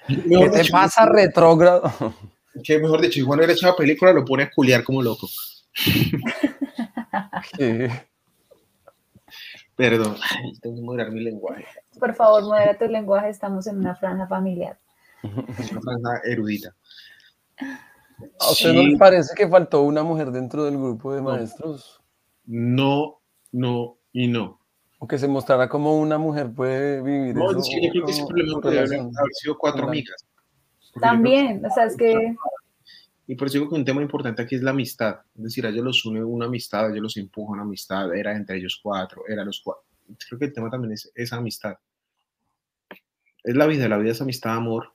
[0.29, 1.91] ¿Qué te pasa, retrógrado?
[2.63, 5.27] Que mejor dicho, igual hubiera echado película, lo pone a culiar como loco.
[9.75, 11.65] Perdón, Ay, tengo que moderar mi lenguaje.
[11.99, 14.77] por favor, modera tu lenguaje, estamos en una franja familiar.
[15.59, 16.75] Es una franja erudita.
[18.39, 22.01] ¿A usted no le parece que faltó una mujer dentro del grupo de maestros?
[22.45, 23.19] No,
[23.51, 24.59] no y no.
[24.99, 27.59] O que se mostrara como una mujer puede vivir No, eso.
[27.59, 28.99] es que yo creo que ese problema podría haber,
[29.33, 29.91] sido cuatro Claro.
[29.91, 30.25] amigas.
[30.99, 32.35] También, o sea, es que
[33.27, 35.19] Y por eso digo que un tema importante aquí es la amistad.
[35.35, 38.35] Es decir, a ellos los une una amistad, a ellos los empuja una amistad, era
[38.35, 39.83] entre ellos cuatro, era los cuatro.
[40.27, 41.75] Creo que el tema también es esa amistad.
[43.43, 44.93] Es la vida, la vida es amistad, amor.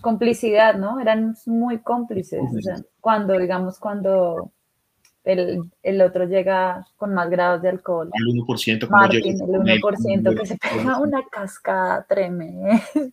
[0.00, 1.00] complicidad, ¿no?
[1.00, 2.40] Eran muy cómplices.
[2.56, 4.52] O sea, cuando, digamos, cuando
[5.26, 8.10] el, el otro llega con más grados de alcohol.
[8.12, 12.04] Al 1%, como Martín, llegó el con él, 1% como que se pega una cascada
[12.08, 12.80] tremenda.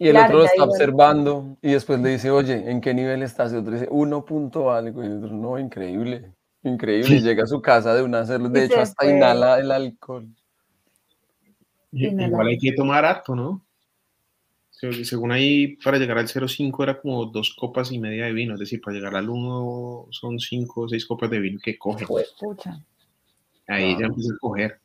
[0.00, 3.20] Y el Claro, otro lo está observando y después le dice, oye, ¿en qué nivel
[3.24, 3.52] estás?
[3.52, 5.02] Y otro dice, uno punto algo.
[5.02, 7.16] Y el otro, no, increíble, increíble.
[7.16, 9.16] Y llega a su casa de una hacer, de Y hecho, hasta fue.
[9.16, 10.28] inhala el alcohol.
[11.90, 13.60] Y- Igual hay que tomar harto, ¿no?
[14.80, 18.54] Se- Según ahí, para llegar al 0,5 era como dos copas y media de vino.
[18.54, 22.06] Es decir, para llegar al 1 son 5 o 6 copas de vino que coge.
[22.40, 22.78] Pucha.
[23.66, 24.80] Ahí ya empieza a coger.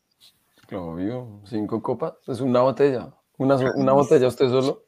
[0.71, 3.13] Obvio, cinco copas, es una botella.
[3.37, 4.85] Una, una botella usted solo.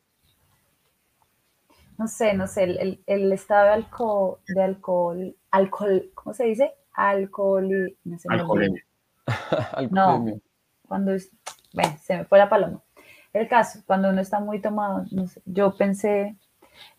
[1.97, 6.45] No sé, no sé, el, el- el estado de alcohol, de alcohol, alcohol, ¿cómo se
[6.45, 6.71] dice?
[6.93, 7.97] Alcohol y...
[8.09, 8.83] No sé, Alcoholemia.
[9.73, 10.39] Alcoholemia.
[10.87, 11.29] cuando es,
[11.73, 12.81] bueno, se me fue la paloma.
[13.35, 16.37] El caso, cuando uno está muy tomado, no sé, yo pensé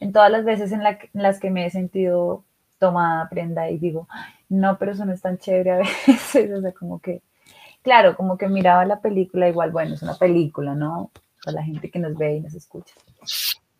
[0.01, 2.45] en todas las veces en, la en las que me he sentido
[2.79, 6.61] tomada, prenda y digo, "Ay, no, pero eso no es tan chévere a veces, o
[6.61, 7.23] sea, como que,
[7.81, 11.11] claro, como que miraba la película, igual, bueno, es una película, ¿no?
[11.43, 12.95] Para la gente que nos ve y nos escucha.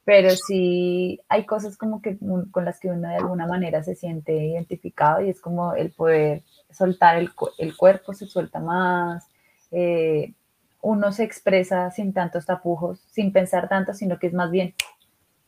[0.07, 2.17] Pero sí hay cosas como que
[2.53, 6.43] con las que uno de alguna manera se siente identificado y es como el poder
[6.71, 9.29] soltar el, el cuerpo, se suelta más,
[9.73, 10.33] eh,
[10.87, 14.73] uno se expresa sin tantos tapujos, sin pensar tanto, sino que es más bien,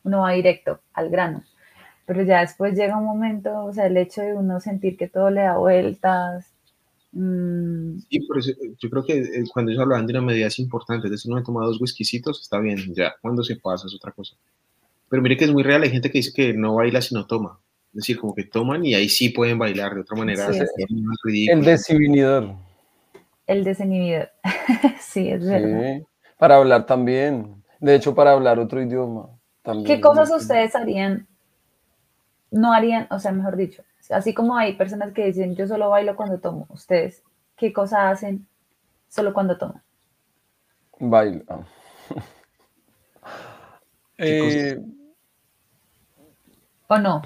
[0.03, 1.43] uno va directo al grano.
[2.05, 5.29] Pero ya después llega un momento, o sea, el hecho de uno sentir que todo
[5.29, 6.45] le da vueltas.
[7.13, 10.59] mm, por eso eh, yo creo que eh, cuando ellos hablaban de una medida es
[10.59, 11.07] importante.
[11.07, 13.15] Es decir, uno toma dos whiskycitos, está bien, ya.
[13.21, 14.35] Cuando se pasa es otra cosa.
[15.07, 15.83] Pero mire que es muy real.
[15.83, 17.59] Hay gente que dice que no baila si no toma.
[17.93, 19.95] Es decir, como que toman y ahí sí pueden bailar.
[19.95, 22.68] De otra manera, Sí, es El ridículos.
[23.49, 24.29] El desinhibidor.
[24.99, 25.97] sí, es verdad.
[25.97, 26.05] Sí,
[26.37, 27.63] para hablar también.
[27.79, 29.27] De hecho, para hablar otro idioma.
[29.63, 29.87] También.
[29.87, 31.27] ¿Qué cosas ustedes harían,
[32.51, 36.15] no harían, o sea, mejor dicho, así como hay personas que dicen yo solo bailo
[36.15, 37.23] cuando tomo, ustedes,
[37.57, 38.47] ¿qué cosas hacen
[39.07, 39.81] solo cuando toman?
[40.99, 41.65] Baila.
[44.17, 44.81] ¿Qué Eh,
[46.87, 47.21] ¿O no?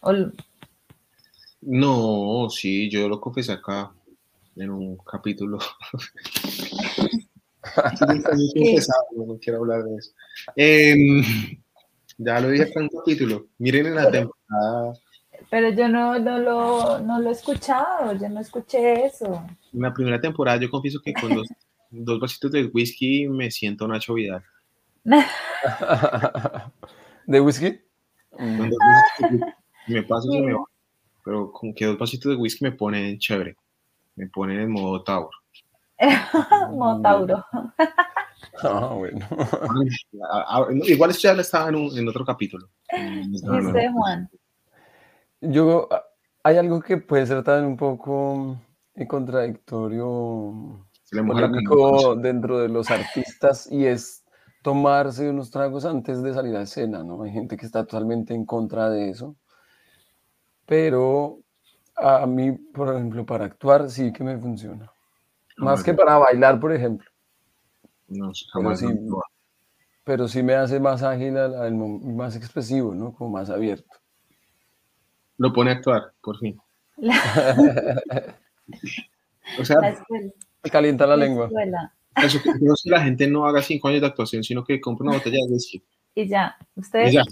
[0.00, 0.12] O,
[1.62, 3.95] No, sí, yo lo confesé acá
[4.56, 5.58] en un capítulo.
[9.16, 10.12] No quiero hablar de eso.
[10.54, 11.22] Em,
[12.18, 13.46] Ya lo dije en un capítulo.
[13.58, 14.92] Miren en la temporada,
[15.50, 19.44] Pero yo no, no, lo, no lo he escuchado, yo no escuché eso.
[19.72, 21.48] en la primera temporada, yo confieso que con dos,
[21.90, 24.42] dos vasitos de whisky me siento Nacho Vidal.
[27.26, 27.80] ¿De whisky?
[28.30, 30.64] Con dos vasitos de whisky me paso y se me va.
[31.24, 33.56] Pero con que dos vasitos de whisky me ponen chévere.
[34.16, 35.30] Me ponen en modo Tauro.
[36.72, 37.44] Motauro.
[38.62, 39.26] Ah, bueno.
[40.84, 42.68] Igual esto ya lo estaba en, un- en otro capítulo.
[42.96, 44.30] ¿Y usted, Juan?
[45.40, 46.02] Yo, ah,
[46.42, 48.56] hay algo que puede ser también un poco
[48.94, 50.86] eh, contradictorio,
[51.26, 54.24] polémico dentro de los artistas y es
[54.62, 57.22] tomarse unos tragos antes de salir a escena, ¿no?
[57.22, 59.36] Hay gente que está totalmente en contra de eso,
[60.64, 61.38] pero
[61.96, 64.90] a mí, por ejemplo, para actuar sí que me funciona.
[65.58, 67.08] Más que para bailar, por ejemplo,
[68.08, 68.86] No, jamás sí.
[68.86, 69.22] lo-
[70.04, 73.12] pero sí me hace más ágil, al- al mom- más expresivo, ¿no?
[73.14, 73.88] Como más abierto.
[75.38, 76.58] lo pone a actuar, por fin.
[76.96, 77.14] La,
[79.60, 81.46] O sea, la calienta la la lengua.
[81.46, 81.94] escuela.
[82.16, 84.80] eso que no es que la gente no haga cinco años de actuación, sino que
[84.80, 85.82] compre una botella de whisky.
[86.14, 87.22] Y ya, usted, Y ya.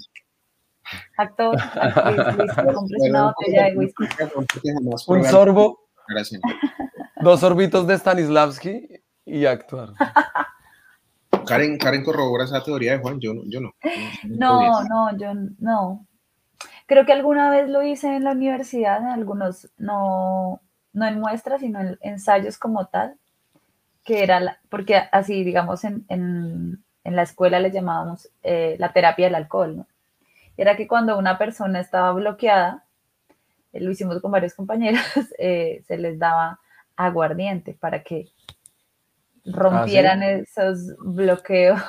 [1.17, 4.03] Actor, actriz, listo, compres una botella de whisky.
[5.07, 6.41] Un sorbo, Gracias.
[7.21, 9.89] dos sorbitos de Stanislavski y actuar.
[11.45, 13.41] Karen, Karen corrobora esa teoría de Juan, yo no.
[13.45, 13.71] Yo no,
[14.23, 16.05] No, no, yo no.
[16.87, 20.61] Creo que alguna vez lo hice en la universidad, en algunos, no,
[20.93, 23.15] no en muestras, sino en ensayos como tal,
[24.03, 28.93] que era, la- porque así, digamos, en, en, en la escuela le llamábamos eh, la
[28.93, 29.87] terapia del alcohol, ¿no?
[30.57, 32.85] Era que cuando una persona estaba bloqueada,
[33.73, 35.01] eh, lo hicimos con varios compañeros,
[35.39, 36.59] eh, se les daba
[36.95, 38.29] aguardiente para que
[39.45, 41.79] rompieran esos bloqueos.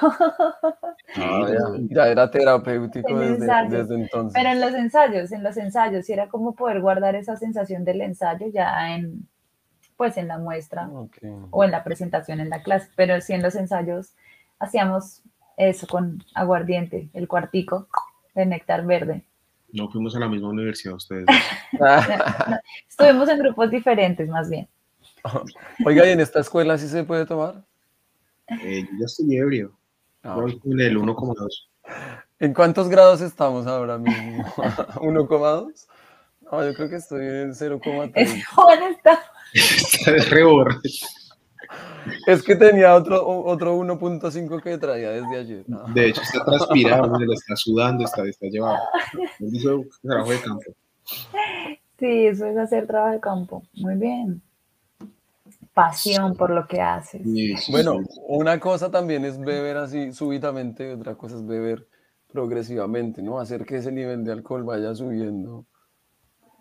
[1.17, 3.41] Ah, ya, ya era terapéutico En
[3.71, 4.33] desde, entonces.
[4.35, 8.03] Pero en los ensayos, en los ensayos, y era como poder guardar esa sensación del
[8.03, 9.27] ensayo ya en,
[9.97, 10.91] pues en la muestra
[11.51, 12.91] o en la presentación en la clase.
[12.97, 14.15] Pero sí en los ensayos
[14.59, 15.23] hacíamos
[15.57, 17.89] eso con aguardiente, el cuartico
[18.41, 19.25] de néctar verde.
[19.73, 21.27] No fuimos a la misma universidad ustedes.
[22.89, 24.69] Estuvimos en grupos diferentes más bien.
[25.85, 27.65] Oiga, ¿y en esta escuela sí se puede tomar?
[28.49, 29.77] Eh, yo ya estoy ebrio.
[30.23, 31.49] Ah, Yo en el 1,2.
[32.39, 34.45] ¿En cuántos grados estamos ahora mismo?
[34.55, 35.87] ¿1,2?
[36.43, 38.13] No, yo creo que estoy en 0,3.
[38.15, 39.21] Es, Juan está,
[39.53, 40.79] Está de reborde.
[42.27, 45.65] Es que tenía otro, otro 1.5 que traía desde ayer.
[45.73, 45.85] Ah.
[45.93, 48.79] De hecho, está transpirado, le está sudando, está, está llevado.
[49.41, 50.65] Él hizo trabajo de campo.
[51.99, 53.63] sí, eso es hacer trabajo de campo.
[53.75, 54.43] Muy bien.
[55.75, 57.23] Pasión por lo que haces.
[57.71, 61.87] Bueno, una cosa también es beber así súbitamente, otra cosa es beber
[62.33, 63.39] progresivamente, ¿no?
[63.39, 65.67] Hacer que ese nivel de alcohol vaya subiendo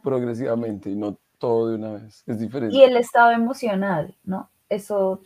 [0.03, 2.23] progresivamente y no todo de una vez.
[2.27, 2.75] Es diferente.
[2.75, 4.49] Y el estado emocional, ¿no?
[4.69, 5.21] Eso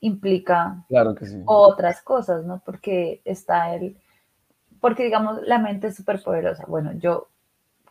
[0.00, 1.36] implica Claro que sí.
[1.46, 2.62] otras cosas, ¿no?
[2.64, 3.96] Porque está el,
[4.80, 6.64] porque digamos, la mente es súper poderosa.
[6.66, 7.28] Bueno, yo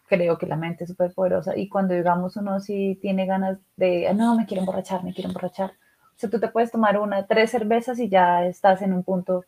[0.07, 4.07] creo que la mente es súper poderosa y cuando digamos uno sí tiene ganas de,
[4.09, 5.71] "Ah, no, me quiero emborrachar, me quiero emborrachar.
[5.71, 9.45] O sea, tú te puedes tomar una, tres cervezas y ya estás en un punto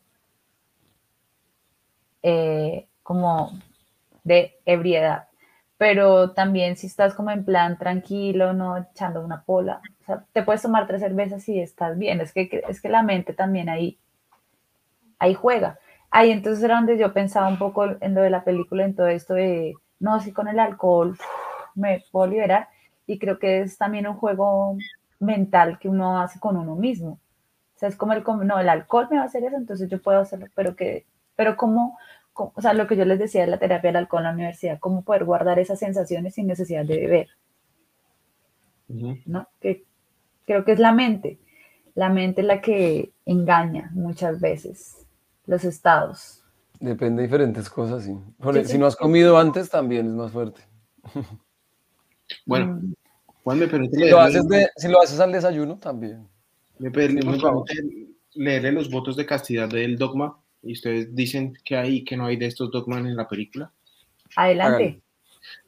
[2.22, 3.52] eh, como
[4.24, 5.28] de ebriedad.
[5.78, 10.42] Pero también si estás como en plan tranquilo, no echando una pola, o sea, te
[10.42, 12.20] puedes tomar tres cervezas y estás bien.
[12.20, 13.98] Es que, es que la mente también ahí,
[15.18, 15.78] ahí juega.
[16.10, 19.08] Ahí entonces era donde yo pensaba un poco en lo de la película, en todo
[19.08, 21.16] esto de, no, si con el alcohol
[21.74, 22.68] me puedo liberar.
[23.06, 24.76] Y creo que es también un juego
[25.20, 27.18] mental que uno hace con uno mismo.
[27.76, 30.00] O sea, es como el, no, el alcohol me va a hacer eso, entonces yo
[30.02, 31.98] puedo hacerlo, pero que, pero como,
[32.32, 34.32] como- o sea, lo que yo les decía de la terapia del alcohol en la
[34.34, 37.28] universidad, cómo poder guardar esas sensaciones sin necesidad de beber.
[39.24, 39.48] ¿no?
[39.60, 39.84] Que
[40.46, 41.38] creo que es la mente.
[41.94, 45.06] La mente es la que engaña muchas veces
[45.46, 46.42] los estados.
[46.80, 48.16] Depende de diferentes cosas, sí.
[48.66, 50.60] Si no has comido antes, también es más fuerte.
[52.46, 52.94] Bueno, Mm,
[53.42, 56.26] Juan, me permite Si lo leerle, haces, de- si lo haces al desayuno, también.
[56.78, 57.38] me permite
[58.32, 62.24] leerle los votos de castidad del dogma y ustedes dicen que hay y que no
[62.24, 63.70] hay de estos dogmas en la película.
[64.36, 65.02] Adelante.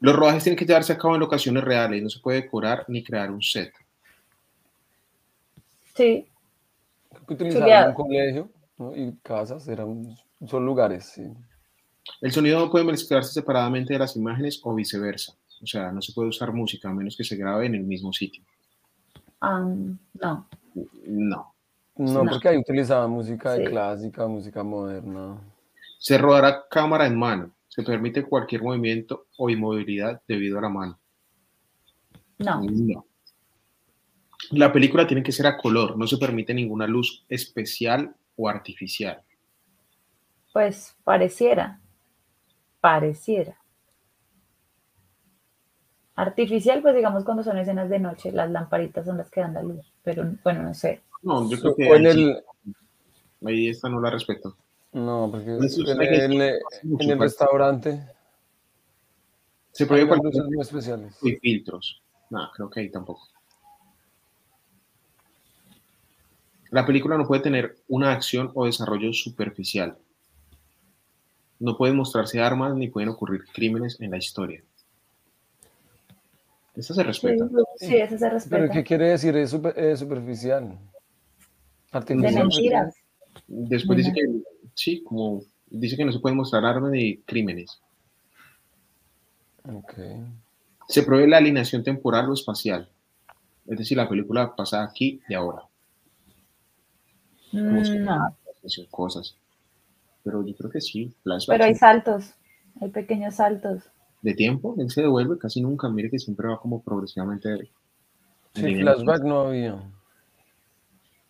[0.00, 3.04] Los rodajes tienen que llevarse a cabo en locaciones reales, no se puede decorar ni
[3.04, 3.72] crear un set.
[5.96, 6.26] Sí,
[7.10, 7.88] Creo que utilizaron Chuleado.
[7.90, 8.94] un colegio ¿no?
[8.96, 10.16] y casas, eran,
[10.46, 11.22] son lugares, sí.
[12.20, 15.34] El sonido no puede mezclarse separadamente de las imágenes o viceversa.
[15.62, 18.12] O sea, no se puede usar música a menos que se grabe en el mismo
[18.12, 18.42] sitio.
[19.40, 20.46] am, no.
[21.06, 21.52] No.
[21.96, 22.30] No, No.
[22.30, 23.64] porque ahí utilizaban música Sí.
[23.64, 25.38] clásica, música moderna.
[25.98, 27.50] Se rodará cámara en mano.
[27.68, 30.98] Se permite cualquier movimiento o inmovilidad debido a la mano.
[32.38, 32.62] No.
[32.62, 33.04] No.
[34.50, 35.96] La película tiene que ser a color.
[35.96, 39.22] No se permite ninguna luz especial o artificial.
[40.52, 41.80] Pues pareciera.
[42.80, 43.56] Pareciera.
[46.14, 49.62] Artificial, pues digamos cuando son escenas de noche, las lamparitas son las que dan la
[49.62, 49.92] luz.
[50.02, 51.02] Pero bueno, no sé.
[51.22, 52.44] No, yo creo que O en ahí, el,
[53.46, 54.56] Ahí esta no la respeto.
[54.92, 56.60] no, porque Eso es en, el-
[57.00, 58.02] en restaurante
[59.72, 61.18] Se hay prohíbe cualquier luces muy especiales.
[61.22, 62.02] y filtros.
[62.30, 63.28] No, creo que ahí tampoco.
[66.70, 69.96] La película no puede tener una acción o desarrollo superficial.
[71.58, 74.62] No pueden mostrarse armas ni pueden ocurrir crímenes en la historia.
[76.74, 77.48] Esta se Sí, respeta.
[77.78, 78.68] sí, eso se Pero respeta.
[78.70, 79.34] ¿qué quiere decir?
[79.36, 80.68] Es super- eh, superficial.
[80.68, 80.78] De
[81.92, 82.46] Artificial.
[82.46, 82.94] mentiras.
[83.46, 84.26] Después dice que
[84.74, 87.80] sí, como dice que no se pueden mostrar armas ni crímenes.
[89.72, 89.94] Ok.
[90.88, 92.88] Se prohíbe la alineación temporal o espacial.
[93.66, 95.62] Es decir, la película pasa aquí y ahora.
[97.52, 98.36] Como Mm, No,
[98.90, 99.36] Cosas.
[100.24, 101.14] Pero yo creo que sí.
[101.22, 102.34] flashbacks pero hay saltos.
[102.80, 103.84] Hay pequeños saltos.
[104.22, 105.88] de tiempo, él se devuelve casi nunca.
[105.88, 107.48] Mire que siempre va como progresivamente.
[107.50, 107.68] en
[108.54, 109.80] Sí, flashback no había.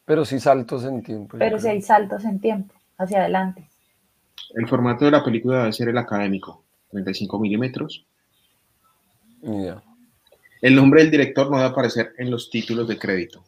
[0.07, 1.37] Pero sí saltos en tiempo.
[1.37, 3.69] Pero sí hay saltos en tiempo, hacia adelante.
[4.55, 8.07] El formato de la película debe ser el académico, 35 milímetros.
[10.62, 13.45] El nombre del director no debe aparecer en los títulos de crédito.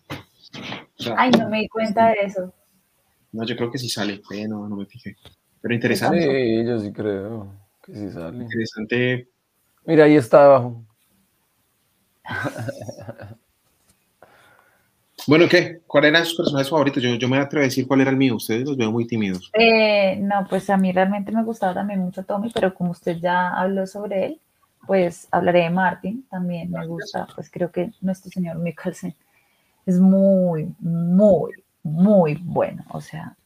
[0.99, 2.53] O sea, Ay, no me di cuenta de eso.
[3.33, 5.17] No, yo creo que sí sale, eh, no, no me fijé.
[5.61, 7.53] Pero interesante, Sí, yo sí creo
[7.85, 8.39] que sí sale.
[8.39, 9.29] interesante.
[9.85, 10.85] Mira, ahí está abajo.
[15.27, 15.81] Bueno, ¿qué?
[15.87, 17.03] ¿Cuáles eran sus personajes favoritos?
[17.03, 18.37] Yo, yo me atrevo a decir cuál era el mío.
[18.37, 19.51] Ustedes los veo muy tímidos.
[19.53, 23.49] Eh, no, pues a mí realmente me gustaba también mucho Tommy, pero como usted ya
[23.51, 24.41] habló sobre él,
[24.87, 29.15] pues hablaré de Martin, también me gusta, pues creo que nuestro señor Mikkelsen
[29.85, 31.53] es muy, muy,
[31.89, 33.37] muy bueno, o sea,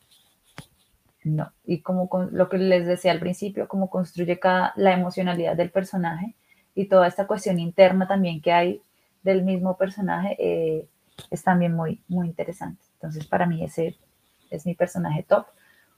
[1.24, 5.56] no, y como con, lo que les decía al principio, como construye cada, la emocionalidad
[5.56, 6.34] del personaje
[6.74, 8.82] y toda esta cuestión interna también que hay
[9.22, 10.88] del mismo personaje, eh,
[11.30, 12.82] es también muy, muy interesante.
[12.94, 13.96] Entonces, para mí ese
[14.50, 15.46] es mi personaje top,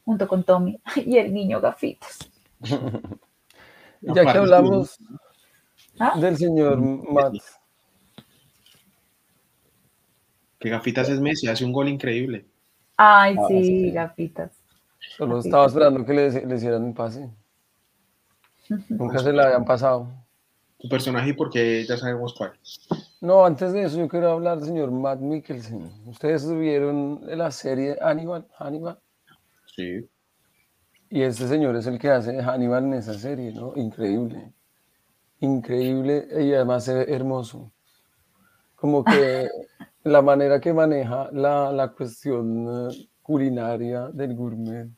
[0.04, 2.30] junto con Tommy y el niño Gafitos.
[4.06, 4.98] Ya que hablamos
[5.98, 6.12] ¿Ah?
[6.20, 7.36] del señor Matt,
[10.64, 12.46] Que Gafitas es Messi, hace un gol increíble.
[12.96, 13.90] Ay, Ah, sí, sí.
[13.90, 14.50] Gafitas.
[15.14, 17.28] solo estaba esperando que le, le hicieran un pase.
[18.88, 20.08] Nunca se le habían pasado.
[20.78, 22.52] Su personaje y porque ya sabemos cuál.
[23.20, 25.90] No, antes de eso yo quiero hablar del señor Matt Mikkelsen.
[26.06, 28.46] ¿Ustedes vieron la serie Hannibal?
[28.58, 28.98] Hannibal?
[29.76, 30.08] Sí.
[31.10, 33.74] Y este señor es el que hace Hannibal en esa serie, ¿no?
[33.76, 34.50] Increíble.
[35.40, 37.70] Increíble y además hermoso.
[38.76, 39.46] Como que
[40.04, 44.88] la manera que maneja la, la cuestión eh, culinaria del gourmet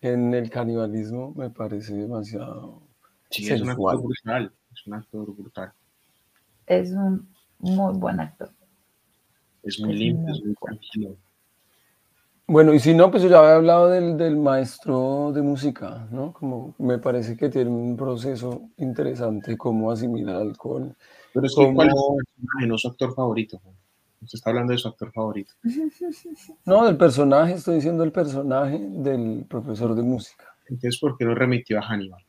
[0.00, 2.82] en el canibalismo me parece demasiado
[3.30, 4.52] Sí, es un actor brutal.
[4.72, 5.72] Es un actor brutal.
[6.66, 7.28] Es un
[7.58, 8.50] muy buen actor.
[9.62, 11.16] Es muy Es limpio, es muy tranquilo.
[12.46, 16.32] Bueno, y si no, pues yo ya había hablado del, del maestro de música, ¿no?
[16.32, 20.96] Como me parece que tiene un proceso interesante, cómo asimilar alcohol.
[21.34, 22.66] Pero es que, Como- ¿cuál es su personaje?
[22.66, 23.60] No su actor favorito.
[24.20, 25.52] Usted está hablando de su actor favorito.
[26.64, 30.44] No, del personaje, estoy diciendo el personaje del profesor de música.
[30.68, 32.22] Entonces, ¿por qué no remitió a Hannibal?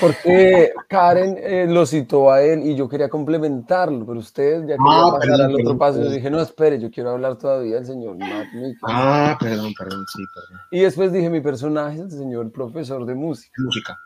[0.00, 5.10] Porque Karen eh, lo citó a él y yo quería complementarlo, pero ustedes ya Ah,
[5.12, 6.02] pasar perdón, al otro perdón, paso.
[6.02, 8.46] Yo dije, no, espere, yo quiero hablar todavía del señor Matt.
[8.88, 10.60] Ah, perdón, perdón, sí, perdón.
[10.72, 13.52] Y después dije, mi personaje es el señor profesor de música.
[13.62, 13.96] Música.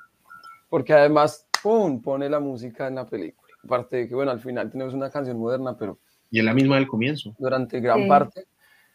[0.69, 3.49] porque además, ¡pum!, pone la música en la película.
[3.65, 5.99] Aparte de que, bueno, al final tenemos una canción moderna, pero
[6.33, 7.33] Y es la misma del comienzo.
[7.39, 8.09] durante gran Sí.
[8.09, 8.47] parte,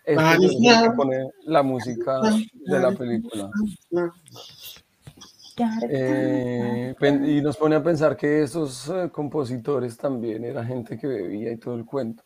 [0.04, 3.50] este Ah, pone la música de la película.
[5.90, 11.08] Eh, pen- y nos pone a pensar que esos eh, compositores también era gente que
[11.08, 12.24] bebía y todo el cuento.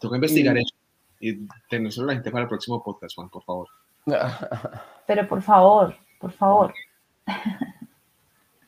[0.00, 0.74] Tengo que investigar Y- eso.
[1.20, 3.68] Y tenérselo a la gente para el próximo podcast, Juan, por favor.
[5.06, 6.74] Pero por favor, por favor.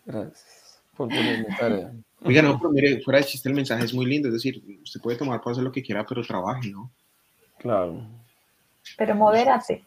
[0.05, 1.93] Gracias por ponerme tarea.
[2.27, 4.29] Oiga, no, pero mire, fuera de chiste, el mensaje es muy lindo.
[4.29, 6.91] Es decir, usted puede tomar para hacer lo que quiera, pero trabaje, ¿no?
[7.59, 8.07] Claro.
[8.99, 9.85] Pero modérate.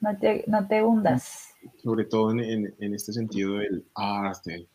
[0.00, 1.54] No te, no te hundas.
[1.82, 4.66] Sobre todo en, en- en este sentido del arte.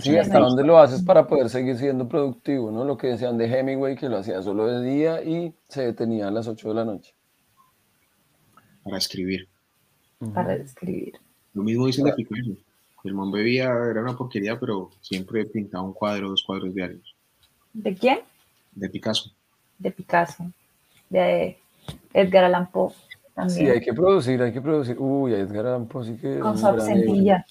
[0.00, 2.84] Sí, hasta dónde lo haces para poder seguir siendo productivo, ¿no?
[2.84, 6.30] Lo que decían de Hemingway, que lo hacía solo de día y se detenía a
[6.30, 7.14] las 8 de la noche.
[8.84, 9.48] Para escribir.
[10.34, 11.14] para escribir.
[11.54, 12.52] Lo mismo dicen de Picasso.
[13.04, 17.14] El man bebía, era una porquería, pero siempre pintaba un cuadro, dos cuadros diarios.
[17.72, 18.20] ¿De quién?
[18.72, 19.30] De Picasso.
[19.78, 20.50] De Picasso.
[21.08, 21.58] De
[22.12, 22.92] Edgar Allan Poe.
[23.34, 23.58] También.
[23.58, 24.96] Sí, hay que producir, hay que producir.
[24.98, 27.46] Uy, Edgar Allan Poe sí que Con su absentilla.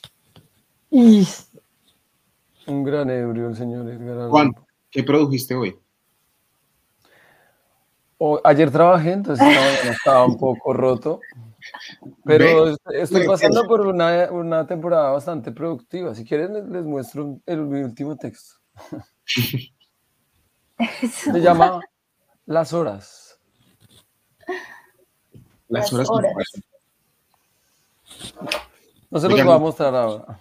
[0.92, 1.26] Y.
[2.68, 4.66] Un gran ebrio el señor Edgar Allan Juan, Poe.
[4.92, 5.78] ¿qué produjiste hoy?
[8.18, 11.22] O- ayer trabajé, entonces estaba, estaba un poco roto.
[12.24, 16.14] Pero estoy pasando por una, una temporada bastante productiva.
[16.16, 18.56] Si quieren, les, les muestro el, mi último texto.
[21.10, 21.82] Se llama
[22.46, 23.40] Las Horas.
[25.68, 26.10] Las horas.
[26.10, 26.34] horas.
[29.10, 30.40] No se los voy a mostrar ahora.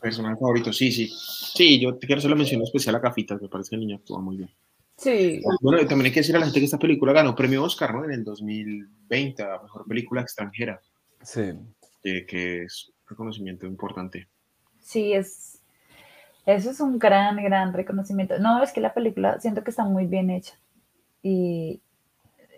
[0.00, 1.08] Personaje favorito, sí, sí.
[1.08, 3.96] Sí, yo te quiero hacer la mención especial a Cafitas, me parece que el niño
[3.96, 4.50] actúa muy bien.
[4.98, 5.40] Sí.
[5.60, 8.04] Bueno, también hay que decir a la gente que esta película ganó premio Oscar, ¿no?
[8.04, 10.80] En el 2020, a Mejor Película Extranjera,
[11.22, 11.52] Sí.
[12.02, 14.28] que, que es un reconocimiento importante.
[14.80, 15.60] Sí, es.
[16.46, 18.38] Eso es un gran, gran reconocimiento.
[18.38, 20.54] No, es que la película siento que está muy bien hecha.
[21.22, 21.80] Y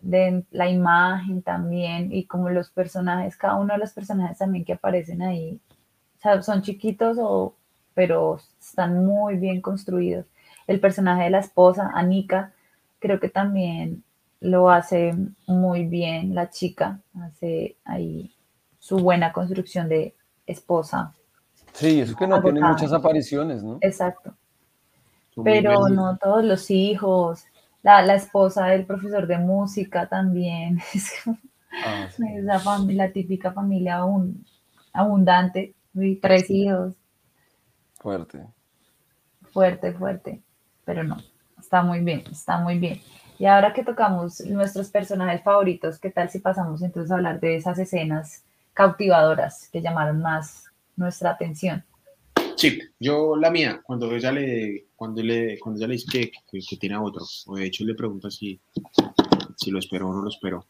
[0.01, 4.72] de la imagen también, y como los personajes, cada uno de los personajes también que
[4.74, 5.61] aparecen ahí,
[6.18, 7.55] o sea, son chiquitos, o,
[7.93, 10.24] pero están muy bien construidos.
[10.70, 12.52] El personaje de la esposa, Anika,
[13.00, 14.04] creo que también
[14.40, 15.14] lo hace
[15.46, 18.32] muy bien la chica, hace ahí
[18.78, 20.14] su buena construcción de
[20.46, 21.14] esposa,
[21.72, 23.78] Sí, eso que no tiene muchas apariciones, ¿no?
[23.80, 24.34] Exacto.
[25.34, 27.44] Son Pero no todos los hijos,
[27.82, 31.12] la, la esposa del profesor de música también, es
[31.72, 32.22] Ah, sí.
[32.94, 34.44] la típica familia abun-
[34.92, 35.74] abundante,
[36.20, 36.94] tres hijos,
[38.00, 38.46] Fuerte.
[39.52, 40.42] fuerte, fuerte,
[40.91, 41.18] pero no,
[41.57, 43.01] está muy bien, está muy bien.
[43.38, 47.55] Y ahora que tocamos nuestros personajes favoritos, ¿qué tal si pasamos entonces a hablar de
[47.55, 48.43] esas escenas
[48.74, 50.64] cautivadoras que llamaron más
[50.97, 51.84] nuestra atención?
[52.57, 56.76] Sí, yo la mía, cuando ella le, cuando le, cuando ella le dice que, que,
[56.76, 58.59] tiene a otro, o de hecho le pregunta si,
[59.57, 60.66] si lo esperó o no lo esperó.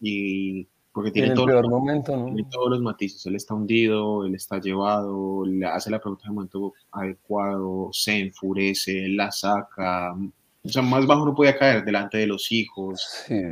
[0.00, 0.66] Y
[0.96, 2.24] porque En tiene, el todo- peor momento, ¿no?
[2.24, 6.30] tiene todos los matices, él está hundido, él está llevado, le hace la pregunta en
[6.30, 12.16] el momento adecuado, se enfurece, la saca, o sea, más bajo no podía caer delante
[12.16, 13.06] de los hijos.
[13.26, 13.42] Sí.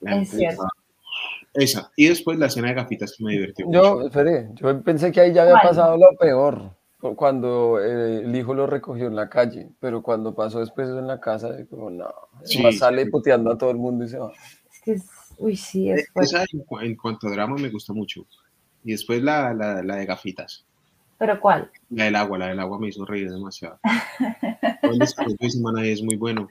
[0.00, 0.62] la Es cierto.
[1.52, 1.90] Esa.
[1.96, 3.66] Y después la escena de gafitas que me divirtió.
[3.70, 4.06] Yo, mucho.
[4.06, 6.70] esperé, yo pensé que ahí ya había pasado lo peor,
[7.00, 11.08] cu- cuando eh, el hijo lo recogió en la calle, pero cuando pasó después en
[11.08, 12.06] la casa, como no,
[12.44, 13.10] Sí, sale sí.
[13.10, 14.30] puteando a todo el mundo y se va.
[14.72, 15.10] Es que, es-
[15.40, 16.36] uy, sí, es fuerte.
[16.36, 18.26] Esa en, cu- en cuanto a drama me gusta mucho.
[18.84, 20.64] Y después la, la, la de gafitas.
[21.18, 21.70] ¿Pero cuál?
[21.90, 23.78] La del agua, la del agua me hizo reír demasiado.
[25.40, 26.48] De semana es muy bueno.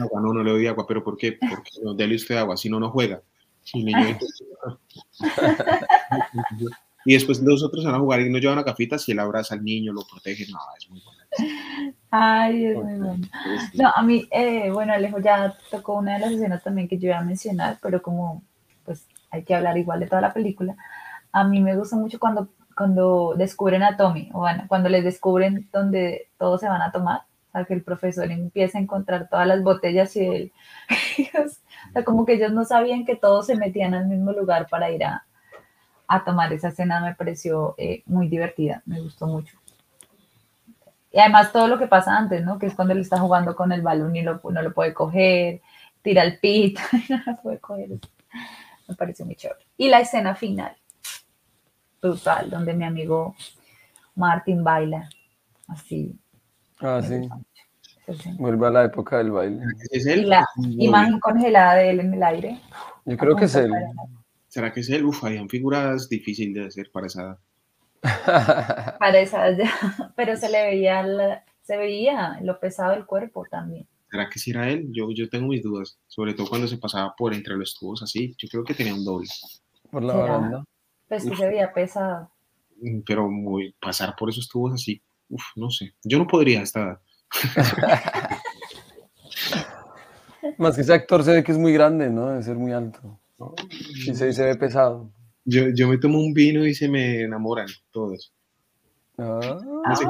[0.00, 1.32] Agua, no, no le doy agua, pero ¿por qué?
[1.32, 3.22] Porque no, dele usted agua, si no, no juega.
[3.72, 4.16] Y, niño,
[7.04, 9.54] y después los otros van a jugar y no llevan a gafitas y él abraza
[9.54, 10.46] al niño, lo protege.
[10.50, 11.20] No, es muy bueno.
[12.10, 13.26] Ay, es muy bueno.
[13.74, 17.08] No, a mí, eh, bueno, Alejo ya tocó una de las escenas también que yo
[17.08, 18.42] iba a mencionar, pero como
[18.84, 20.74] pues hay que hablar igual de toda la película,
[21.32, 25.68] a mí me gusta mucho cuando, cuando descubren a Tommy, o bueno, cuando les descubren
[25.72, 29.46] donde todos se van a tomar, o sea, que el profesor empieza a encontrar todas
[29.46, 30.52] las botellas y él,
[31.44, 34.90] o sea, como que ellos no sabían que todos se metían al mismo lugar para
[34.90, 35.26] ir a,
[36.06, 39.58] a tomar esa escena, me pareció eh, muy divertida, me gustó mucho.
[41.12, 42.58] Y además todo lo que pasa antes, ¿no?
[42.58, 45.60] Que es cuando él está jugando con el balón y lo- no lo puede coger,
[46.02, 47.88] tira el pito y no lo puede coger.
[48.88, 49.60] Me pareció muy chévere.
[49.76, 50.76] Y la escena final,
[52.00, 53.34] brutal, donde mi amigo
[54.14, 55.08] Martin baila
[55.68, 56.14] así.
[56.80, 57.28] Ah, sí,
[58.06, 58.36] escena.
[58.38, 59.62] vuelve a la época del baile.
[59.90, 60.28] ¿Es Y él?
[60.28, 62.60] la No, imagen congelada de él en el aire.
[63.04, 63.72] Yo creo que es él.
[64.46, 65.04] ¿Será que es él?
[65.04, 67.38] Uf, harían figuras difíciles de hacer para esa edad.
[68.98, 69.44] Para esa,
[70.16, 73.86] pero se le veía, la- se veía lo pesado del cuerpo también.
[74.10, 74.88] ¿Será que sí era él?
[74.92, 78.34] Yo, yo tengo mis dudas, sobre todo cuando se pasaba por entre los tubos así.
[78.38, 79.28] Yo creo que tenía un doble,
[79.90, 80.64] Por la baranda.
[81.08, 81.38] Pues que Uf.
[81.38, 82.30] se veía pesado.
[82.80, 85.94] Mm, pero muy, pasar por esos tubos así, uf, no sé.
[86.04, 87.00] Yo no podría a esta edad.
[90.56, 92.28] Más que ese actor se ve que es muy grande, ¿no?
[92.28, 93.18] Debe ser muy alto.
[93.38, 93.54] ¿no?
[93.70, 95.10] Y se, se ve pesado.
[95.50, 98.34] Yo, yo me tomo un vino y se me enamoran todos.
[99.16, 99.60] Ah.
[99.88, 100.04] No sé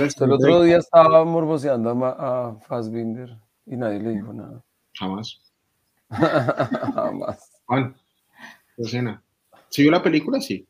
[0.00, 4.62] Hasta el otro día estaba morboseando a, a Fassbinder y nadie le dijo nada.
[4.94, 5.40] Jamás.
[6.10, 7.50] Jamás.
[7.66, 7.96] Juan,
[8.76, 9.20] escena.
[9.70, 10.40] ¿Sí vio la película?
[10.40, 10.68] Sí.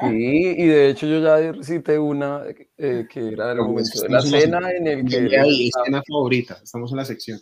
[0.00, 2.42] Sí, y de hecho yo ya recité una
[2.78, 5.28] eh, que era el Pero momento de la cena en el que...
[5.46, 6.58] Y escena favorita.
[6.62, 7.38] Estamos en la sección.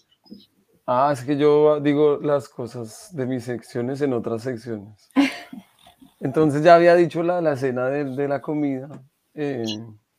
[0.87, 5.11] Ah, es que yo digo las cosas de mis secciones en otras secciones.
[6.21, 8.89] Entonces ya había dicho la, la escena de, de la comida,
[9.35, 9.65] eh,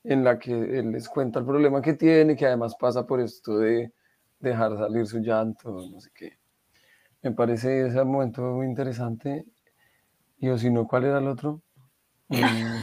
[0.04, 3.58] en la que él les cuenta el problema que tiene, que además pasa por esto
[3.58, 3.92] de
[4.40, 6.38] dejar salir su llanto, no sé qué.
[7.22, 9.46] Me parece ese momento muy interesante.
[10.38, 11.62] Y o si no, ¿cuál era el otro?
[12.30, 12.82] Mm.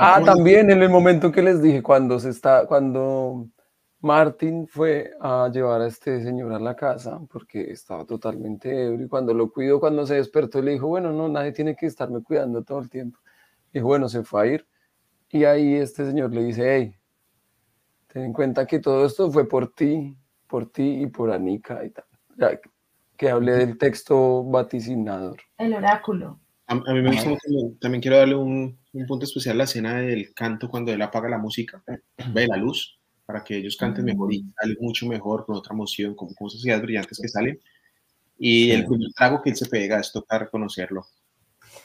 [0.00, 3.48] Ah, también en el momento que les dije, cuando se está, cuando
[4.00, 9.08] Martin fue a llevar a este señor a la casa, porque estaba totalmente ebrio, y
[9.08, 12.62] cuando lo cuidó, cuando se despertó, le dijo, bueno, no, nadie tiene que estarme cuidando
[12.62, 13.18] todo el tiempo.
[13.72, 14.66] Dijo, bueno, se fue a ir.
[15.28, 16.96] Y ahí este señor le dice, hey,
[18.08, 21.90] ten en cuenta que todo esto fue por ti, por ti y por Anika y
[21.90, 22.04] tal.
[22.36, 22.60] Ya
[23.20, 25.36] que hablé del texto vaticinador.
[25.58, 26.40] El oráculo.
[26.66, 29.64] A, a mí me gusta mucho, también quiero darle un, un punto especial a la
[29.64, 31.82] escena del canto cuando él apaga la música,
[32.32, 32.99] ve la luz,
[33.30, 37.18] para que ellos canten mejor y sale mucho mejor, con otra emoción, con ideas brillantes
[37.20, 37.60] que salen.
[38.38, 41.06] Y el primer trago que él se pega es tocar reconocerlo.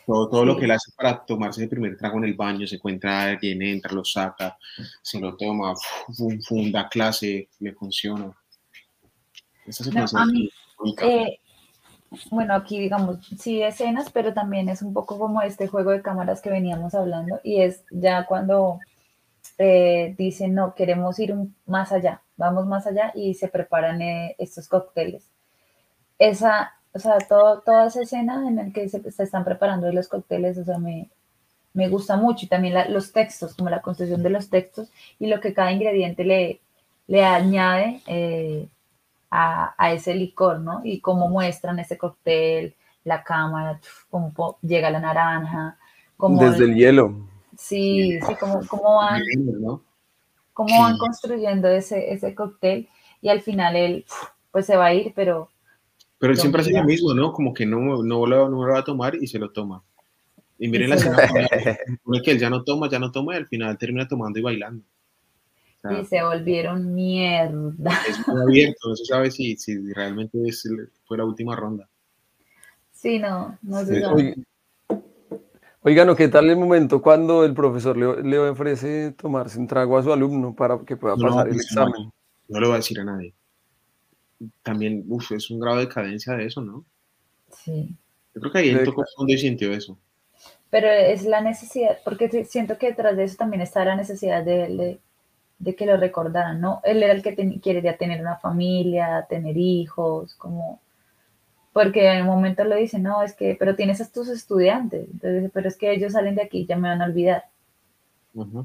[0.08, 0.60] Todo, todo lo Sí.
[0.60, 3.62] que él hace para tomarse el primer trago en el baño, se encuentra a alguien,
[3.62, 4.58] entra, lo saca,
[5.02, 5.76] se lo toma,
[6.16, 8.36] fum, fum, da clase, le funciona.
[10.16, 11.06] A mí, bonita.
[11.06, 11.40] Eh,
[12.32, 16.42] bueno, aquí digamos, sí escenas, pero también es un poco como este juego de cámaras
[16.42, 18.80] que veníamos hablando y es ya cuando
[19.58, 24.36] eh, dicen, no, queremos ir un- más allá, vamos más allá y se preparan eh,
[24.40, 25.30] estos cócteles.
[26.20, 30.08] Esa, o sea, todo, toda esa escena en la que se, se están preparando los
[30.08, 31.10] cócteles, o sea, me,
[31.74, 35.28] me gusta mucho y también la- los textos, como la construcción de los textos y
[35.28, 36.62] lo que cada ingrediente le,
[37.08, 38.02] le añade.
[38.08, 38.70] eh,
[39.32, 40.82] a, a ese licor, ¿no?
[40.84, 43.80] Y cómo muestran ese cóctel, la cámara,
[44.10, 45.78] cómo llega la naranja,
[46.18, 47.14] cómo, Desde el hielo.
[47.58, 49.22] Sí, sí, cómo, cómo van,
[49.62, 49.82] ¿no?
[50.56, 52.88] cómo van construyendo ese, ese cóctel
[53.22, 54.06] y al final él,
[54.52, 55.50] pues se va a ir, pero
[56.18, 57.34] Pero él siempre hace lo mismo, ¿no?
[57.34, 59.84] Como que no, no, lo, no lo va a tomar y se lo toma.
[60.58, 61.18] Y miren la escena,
[62.04, 64.42] pone que él ya no toma, ya no toma y al final termina tomando y
[64.42, 64.86] bailando.
[65.78, 67.92] O sea, y se volvieron mierda.
[68.10, 70.64] es muy abierto, no se sabe si, si realmente es,
[71.04, 71.90] fue la última ronda.
[72.94, 74.36] Sí, no, no Sí, se sabe.
[75.86, 79.98] Oigan, ¿o ¿qué tal el momento cuando el profesor le, le ofrece tomarse un trago
[79.98, 82.12] a su alumno para que pueda No, pasar el pues, examen?
[82.50, 83.34] No lo va a decir a nadie.
[84.64, 86.84] También, uff, es un grado de cadencia de eso, ¿no?
[87.52, 87.96] Sí.
[88.34, 89.98] Yo creo que ahí él tocó fondo y sintió eso.
[90.70, 94.68] Pero es la necesidad, porque siento que detrás de eso también está la necesidad de,
[94.76, 95.00] de,
[95.60, 96.82] de que lo recordaran, ¿no?
[96.84, 100.82] Él era el que ten- quería tener una familia, tener hijos, como...
[101.76, 105.52] Porque en un momento lo dice, no, es que, pero tienes a tus estudiantes, entonces,
[105.54, 107.46] pero es que ellos salen de aquí y ya me van a olvidar.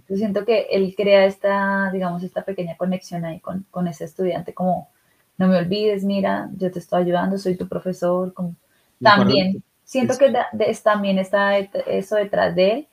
[0.08, 4.54] Yo siento que él crea esta, digamos, esta pequeña conexión ahí con, con ese estudiante,
[4.54, 4.88] como,
[5.38, 8.56] no me olvides, mira, yo te estoy ayudando, soy tu profesor, como,
[9.02, 12.88] también siento que da- de- es- también está eso detrás de él,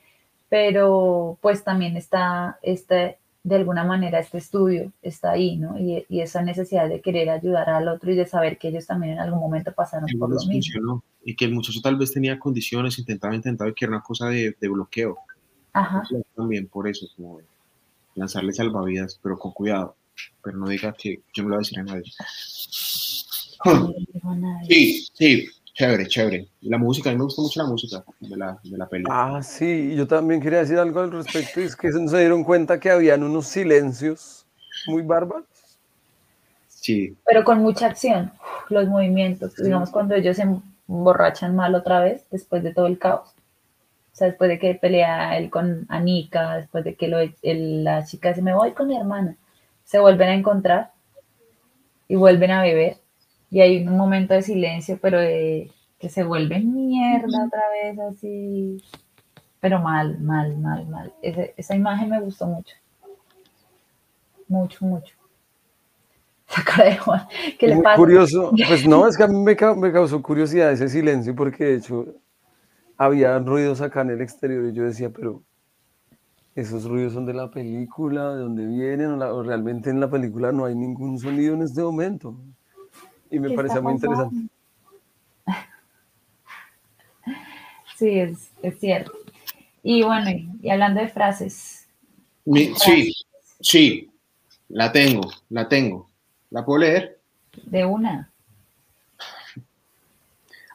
[0.48, 5.78] pero pues también está este, de alguna manera este estudio está ahí, ¿no?
[5.78, 9.14] Y, y esa necesidad de querer ayudar al otro y de saber que ellos también
[9.14, 11.02] en algún momento pasaron por lo mismo.
[11.24, 14.28] Y que el muchacho tal vez tenía condiciones, intentaba, intentaba, y que era una cosa
[14.28, 15.18] de, de bloqueo.
[15.72, 16.02] Ajá.
[16.34, 17.44] También por eso, como de
[18.14, 19.96] lanzarle salvavidas, pero con cuidado.
[20.42, 22.12] Pero no diga que yo no lo voy a decir a nadie.
[23.64, 24.66] no a nadie.
[24.68, 26.48] Sí, sí, chévere, chévere.
[26.62, 29.36] La música, a mí me gusta mucho la música de la, de la película.
[29.36, 32.42] Ah, sí, yo también quería decir algo al respecto, y es que no se dieron
[32.42, 34.44] cuenta que habían unos silencios
[34.86, 35.46] muy bárbaros.
[36.66, 38.32] Sí, pero con mucha acción,
[38.70, 40.46] los movimientos, digamos cuando ellos se
[40.88, 43.28] emborrachan mal otra vez, después de todo el caos.
[44.12, 48.04] O sea, después de que pelea él con Anika, después de que lo, el- la
[48.04, 49.36] chica dice, me voy con mi hermana,
[49.84, 50.92] se vuelven a encontrar
[52.08, 52.96] y vuelven a beber.
[53.50, 58.78] Y hay un momento de silencio, pero de que se vuelven mierda otra vez, así.
[59.60, 61.14] Pero mal, mal, mal, mal.
[61.22, 62.76] Ese- esa imagen me gustó mucho.
[64.48, 65.14] Mucho, mucho.
[66.48, 67.26] Esa cara de Juan.
[67.58, 68.02] ¿Qué Es le muy pasa?
[68.04, 71.74] curioso, pues no, es que a mí me, me causó curiosidad ese silencio porque de
[71.76, 72.06] hecho
[72.98, 75.44] había ruidos acá en el exterior y yo decía, pero
[76.54, 80.10] esos ruidos son de la película, de dónde vienen, o, la- o realmente en la
[80.10, 82.38] película no hay ningún sonido en este momento.
[83.30, 84.36] Y me ¿Qué parecía está muy interesante.
[87.96, 89.10] Sí, es, es cierto.
[89.82, 91.88] Y bueno, y, hablando de frases,
[92.44, 93.12] Mi- sí,
[93.60, 94.08] sí,
[94.68, 96.08] la tengo, la tengo.
[96.50, 97.20] ¿La puedo leer?
[97.64, 98.30] de una,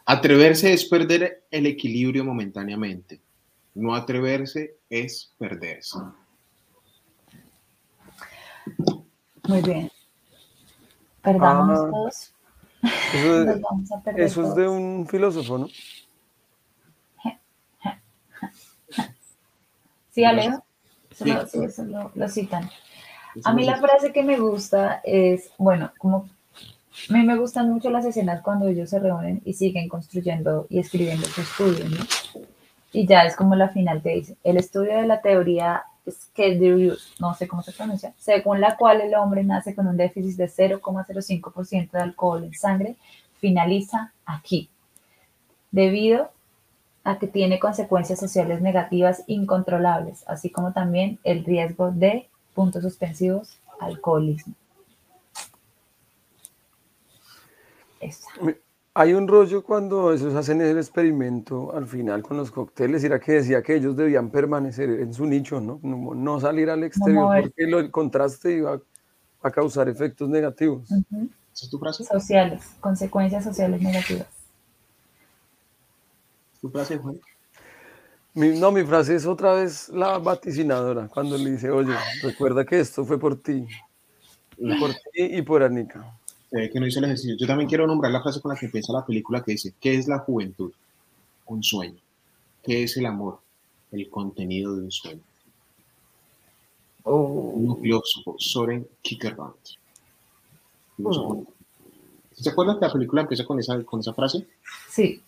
[0.05, 3.21] Atreverse es perder el equilibrio momentáneamente.
[3.73, 5.99] No atreverse es perderse.
[9.47, 9.89] muy bien.
[11.21, 12.32] Perdamos Ah, todos.
[14.17, 15.67] Eso, es de un filósofo, ¿no?
[20.11, 20.63] ¿Sí, Alejo?
[21.11, 21.31] Sí.
[21.31, 22.69] Eso, lo, citan.
[23.43, 26.29] A mí la frase que me gusta es, bueno, como
[27.09, 30.79] a mí me gustan mucho las escenas cuando ellos se reúnen y siguen construyendo y
[30.79, 32.05] escribiendo su estudio, ¿no?
[32.91, 37.33] Y ya es como la final te dice, el estudio de la teoría Skedrius, no
[37.33, 41.91] sé cómo se pronuncia, según la cual el hombre nace con un déficit de 0,05%
[41.91, 42.95] de alcohol en sangre,
[43.39, 44.69] finaliza aquí,
[45.71, 46.31] debido
[47.03, 53.57] a que tiene consecuencias sociales negativas incontrolables, así como también el riesgo de puntos suspensivos,
[53.79, 54.53] alcoholismo.
[58.95, 63.31] Hay un rollo cuando esos hacen el experimento al final con los cócteles, era que
[63.33, 65.79] decía que ellos debían permanecer en su nicho, ¿no?
[65.81, 68.79] No, no salir al exterior porque lo- el contraste iba
[69.41, 70.91] a causar efectos negativos.
[70.91, 72.03] ¿Esa es tu frase?
[72.03, 74.27] Sociales, consecuencias sociales negativas.
[76.53, 77.19] ¿Es tu frase, Juan?
[78.35, 82.79] Mi- no, mi frase es otra vez la vaticinadora, cuando le dice, oye, recuerda que
[82.79, 83.67] esto fue por ti,
[84.79, 86.15] por ti y por Anika.
[86.71, 87.35] Que no hizo el ejercicio.
[87.35, 89.95] Yo también quiero nombrar la frase con la que empieza la película que dice, ¿qué
[89.95, 90.71] es la juventud?
[91.47, 91.99] Un sueño.
[92.63, 93.39] ¿Qué es el amor?
[93.91, 95.21] El contenido de un sueño.
[97.05, 99.53] Un filósofo, Soren Kierkegaard.
[100.95, 101.45] Filósofo.
[102.33, 104.47] ¿Se acuerdan que la película empieza con esa, con esa frase?
[104.89, 105.21] Sí,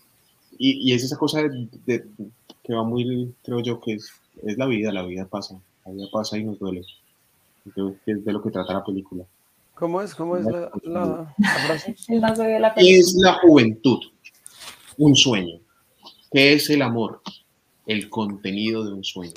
[0.58, 2.06] Y, y es esa cosa de, de-
[2.64, 4.12] que va muy, creo yo, que es,
[4.44, 6.84] es la vida, la vida pasa, la vida pasa y nos duele.
[7.76, 9.26] Que es de lo que trata la película.
[9.76, 10.16] ¿Cómo es?
[10.16, 11.96] ¿Cómo es la, la- la frase?
[12.10, 13.00] la ¿Qué película.
[13.00, 14.00] es la juventud?
[14.98, 15.60] Un sueño.
[16.32, 17.22] ¿Qué es el amor?
[17.86, 19.34] El contenido de un sueño.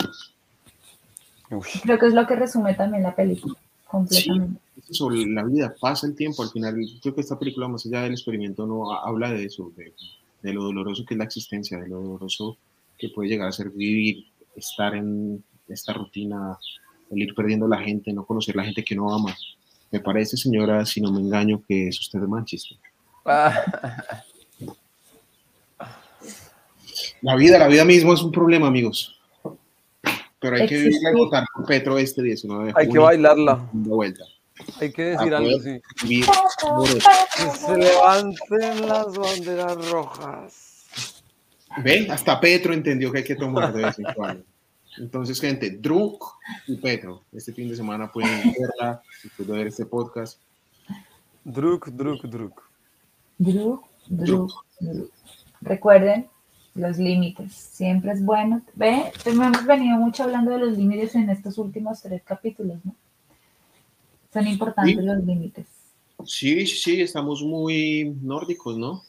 [1.83, 3.55] Creo que es lo que resume también la película,
[3.87, 4.61] completamente.
[4.91, 6.43] Sobre la vida, pasa el tiempo.
[6.43, 9.73] Al final, creo que esta película, más allá del experimento, no ha- habla de eso,
[9.77, 9.93] de,
[10.43, 12.57] de lo doloroso que es la existencia, de lo doloroso
[12.99, 14.27] que puede llegar a ser vivir,
[14.57, 16.57] estar en esta rutina,
[17.11, 19.35] el ir perdiendo la gente, no conocer la gente que no ama.
[19.91, 22.77] Me parece, señora, si no me engaño, que es usted de Manchester.
[23.25, 23.65] Ah,
[27.23, 29.19] La vida, la vida mismo es un problema, amigos.
[30.41, 33.95] Pero hay que vivirla y votar por Petro este 19 de hay que bailarla, segunda
[33.95, 34.25] vuelta.
[34.81, 35.81] hay que decir algo así.
[36.03, 36.27] Vivir.
[37.37, 40.87] Que se levanten las banderas rojas.
[41.83, 42.11] ¿Ven?
[42.11, 44.45] Hasta Petro entendió que hay que tomar de vez en cuando.
[44.99, 46.25] Entonces, gente, Druk
[46.67, 49.03] y Petro, este fin de semana pueden verla,
[49.39, 50.41] de ver este podcast.
[51.45, 52.63] Druk, druk, druk.
[53.39, 54.49] Dru, dru,
[54.81, 55.11] dru.
[55.61, 56.27] Recuerden
[56.75, 57.53] los límites.
[57.55, 58.63] Siempre es bueno.
[58.75, 62.95] Ve, hemos venido mucho hablando de los límites en estos últimos tres capítulos, ¿no?
[64.33, 65.03] Son importantes Sí.
[65.03, 65.67] los límites.
[66.25, 69.03] Sí, sí, sí, estamos muy nórdicos, ¿no?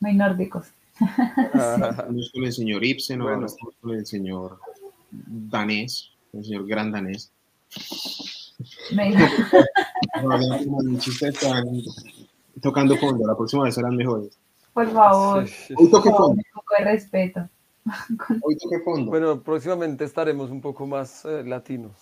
[0.00, 0.66] Muy nórdicos.
[1.54, 3.46] Ah, Estamos con el señor Ibsen, ahora Bueno.
[3.46, 4.58] estamos con el señor
[5.10, 7.30] danés, el señor gran danés.
[11.20, 11.82] Están
[12.60, 14.36] tocando fondo, la próxima vez serán mejores.
[14.72, 15.74] Por favor, sí, sí.
[15.76, 17.48] Hoy toque fondo, un poco de respeto.
[18.42, 19.10] hoy toque fondo.
[19.10, 21.92] Bueno, próximamente estaremos un poco más eh, latinos.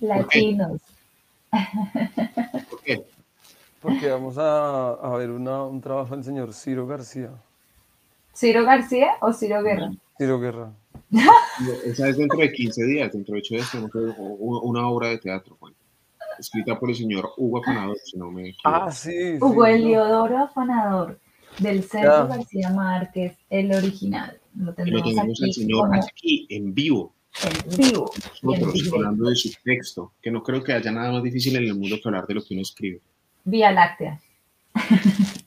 [0.00, 0.80] Latinos.
[2.70, 3.02] ¿Por qué?
[3.80, 7.30] Porque vamos a, a ver una- un trabajo del señor Ciro García.
[8.34, 9.90] ¿Ciro García o Ciro Guerra?
[10.18, 10.70] Ciro Guerra.
[11.84, 14.88] Esa es dentro de 15 días, dentro de 8 días tenemos que ver u- una
[14.88, 15.74] obra de teatro, Juan,
[16.38, 18.68] escrita por el señor Hugo Afanador, si no me equivoco.
[18.68, 19.10] Ah, sí.
[19.10, 19.66] sí, Hugo no.
[19.66, 21.18] Eliodoro Afanador,
[21.58, 22.36] del Centro Ya.
[22.36, 24.38] García Márquez, el original.
[24.56, 28.10] Lo Y lo tenemos tenemos al aquí señor como aquí en vivo, en vivo.
[28.14, 28.96] y en nosotros directo.
[28.96, 31.96] hablando de su texto, que no creo que haya nada más difícil en el mundo
[32.02, 33.00] que hablar de lo que uno escribe.
[33.44, 34.20] Vía Láctea.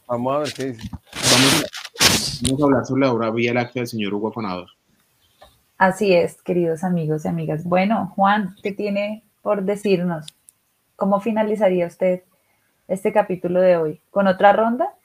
[0.08, 0.90] Vamos a ver qué dice.
[0.92, 4.70] Vamos a, vamos a hablar sobre la obra Vía Láctea del señor Hugo Afanador.
[5.82, 7.64] Así es, queridos amigos y amigas.
[7.64, 10.28] Bueno, Juan, ¿qué tiene por decirnos?
[10.96, 12.22] ¿Cómo finalizaría usted
[12.88, 14.02] este capítulo de hoy?
[14.12, 14.96] ¿Con otra ronda?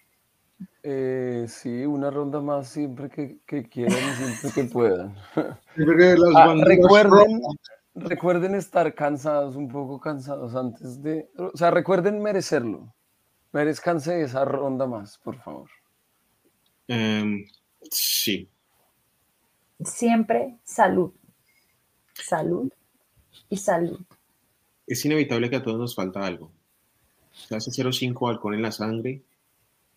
[0.83, 5.15] Eh, sí, una ronda más siempre que, que quieran y siempre que puedan.
[5.77, 6.55] Las Ah,
[7.95, 11.31] recuerden estar cansados, un poco cansados antes de...
[11.39, 12.93] O sea, recuerden merecerlo.
[13.51, 15.71] Merezcanse esa ronda más, por favor.
[16.87, 17.47] Em,
[17.91, 18.51] sí,
[19.85, 21.13] Siempre salud.
[22.15, 22.73] Salud
[23.51, 24.01] y salud.
[24.87, 26.51] es inevitable que a todos nos falta algo.
[27.33, 29.23] Se hace 0,5 alcohol en la sangre,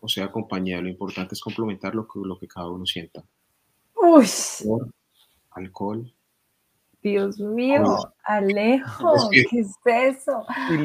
[0.01, 0.81] o sea, compañía.
[0.81, 3.23] Lo importante es complementar lo que, lo que cada uno sienta.
[3.95, 4.25] Uy,
[4.65, 4.89] Por
[5.51, 6.13] alcohol,
[7.01, 7.83] Dios mío,
[8.23, 9.77] Alejo, Es que- ¿qué es
[10.17, 10.43] eso?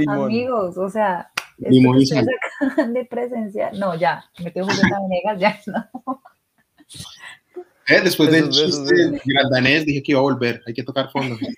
[0.08, 2.18] Amigos, o sea, esto Limón que y sal.
[2.20, 2.40] ustedes
[2.72, 3.74] acaban de presenciar.
[3.76, 5.60] No, ya, me quedo Julieta Venegas, ya
[6.06, 6.22] no.
[7.88, 9.24] Eh, Después del Besos, besos, chiste besos.
[9.26, 10.62] del danés dije que iba a volver.
[10.66, 11.36] Hay que tocar fondo.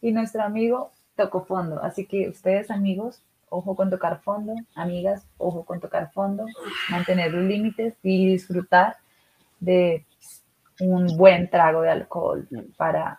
[0.00, 1.82] Y nuestro amigo tocó fondo.
[1.82, 4.54] Así que ustedes, amigos, ojo con tocar fondo.
[4.76, 6.44] Amigas, ojo con tocar fondo.
[6.90, 8.96] Mantener los límites y disfrutar
[9.58, 10.06] de
[10.80, 13.18] un buen trago de alcohol para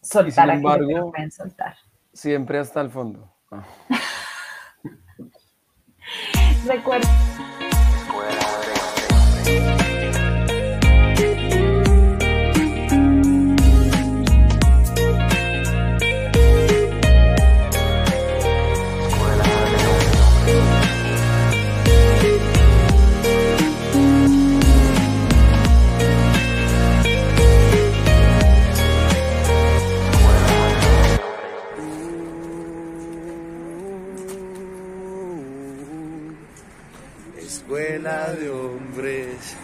[0.00, 1.76] soltar que no embargo- pueden soltar.
[2.12, 3.32] Siempre hasta el fondo.
[3.52, 3.64] Ah.
[37.96, 39.55] Escuela de hombres.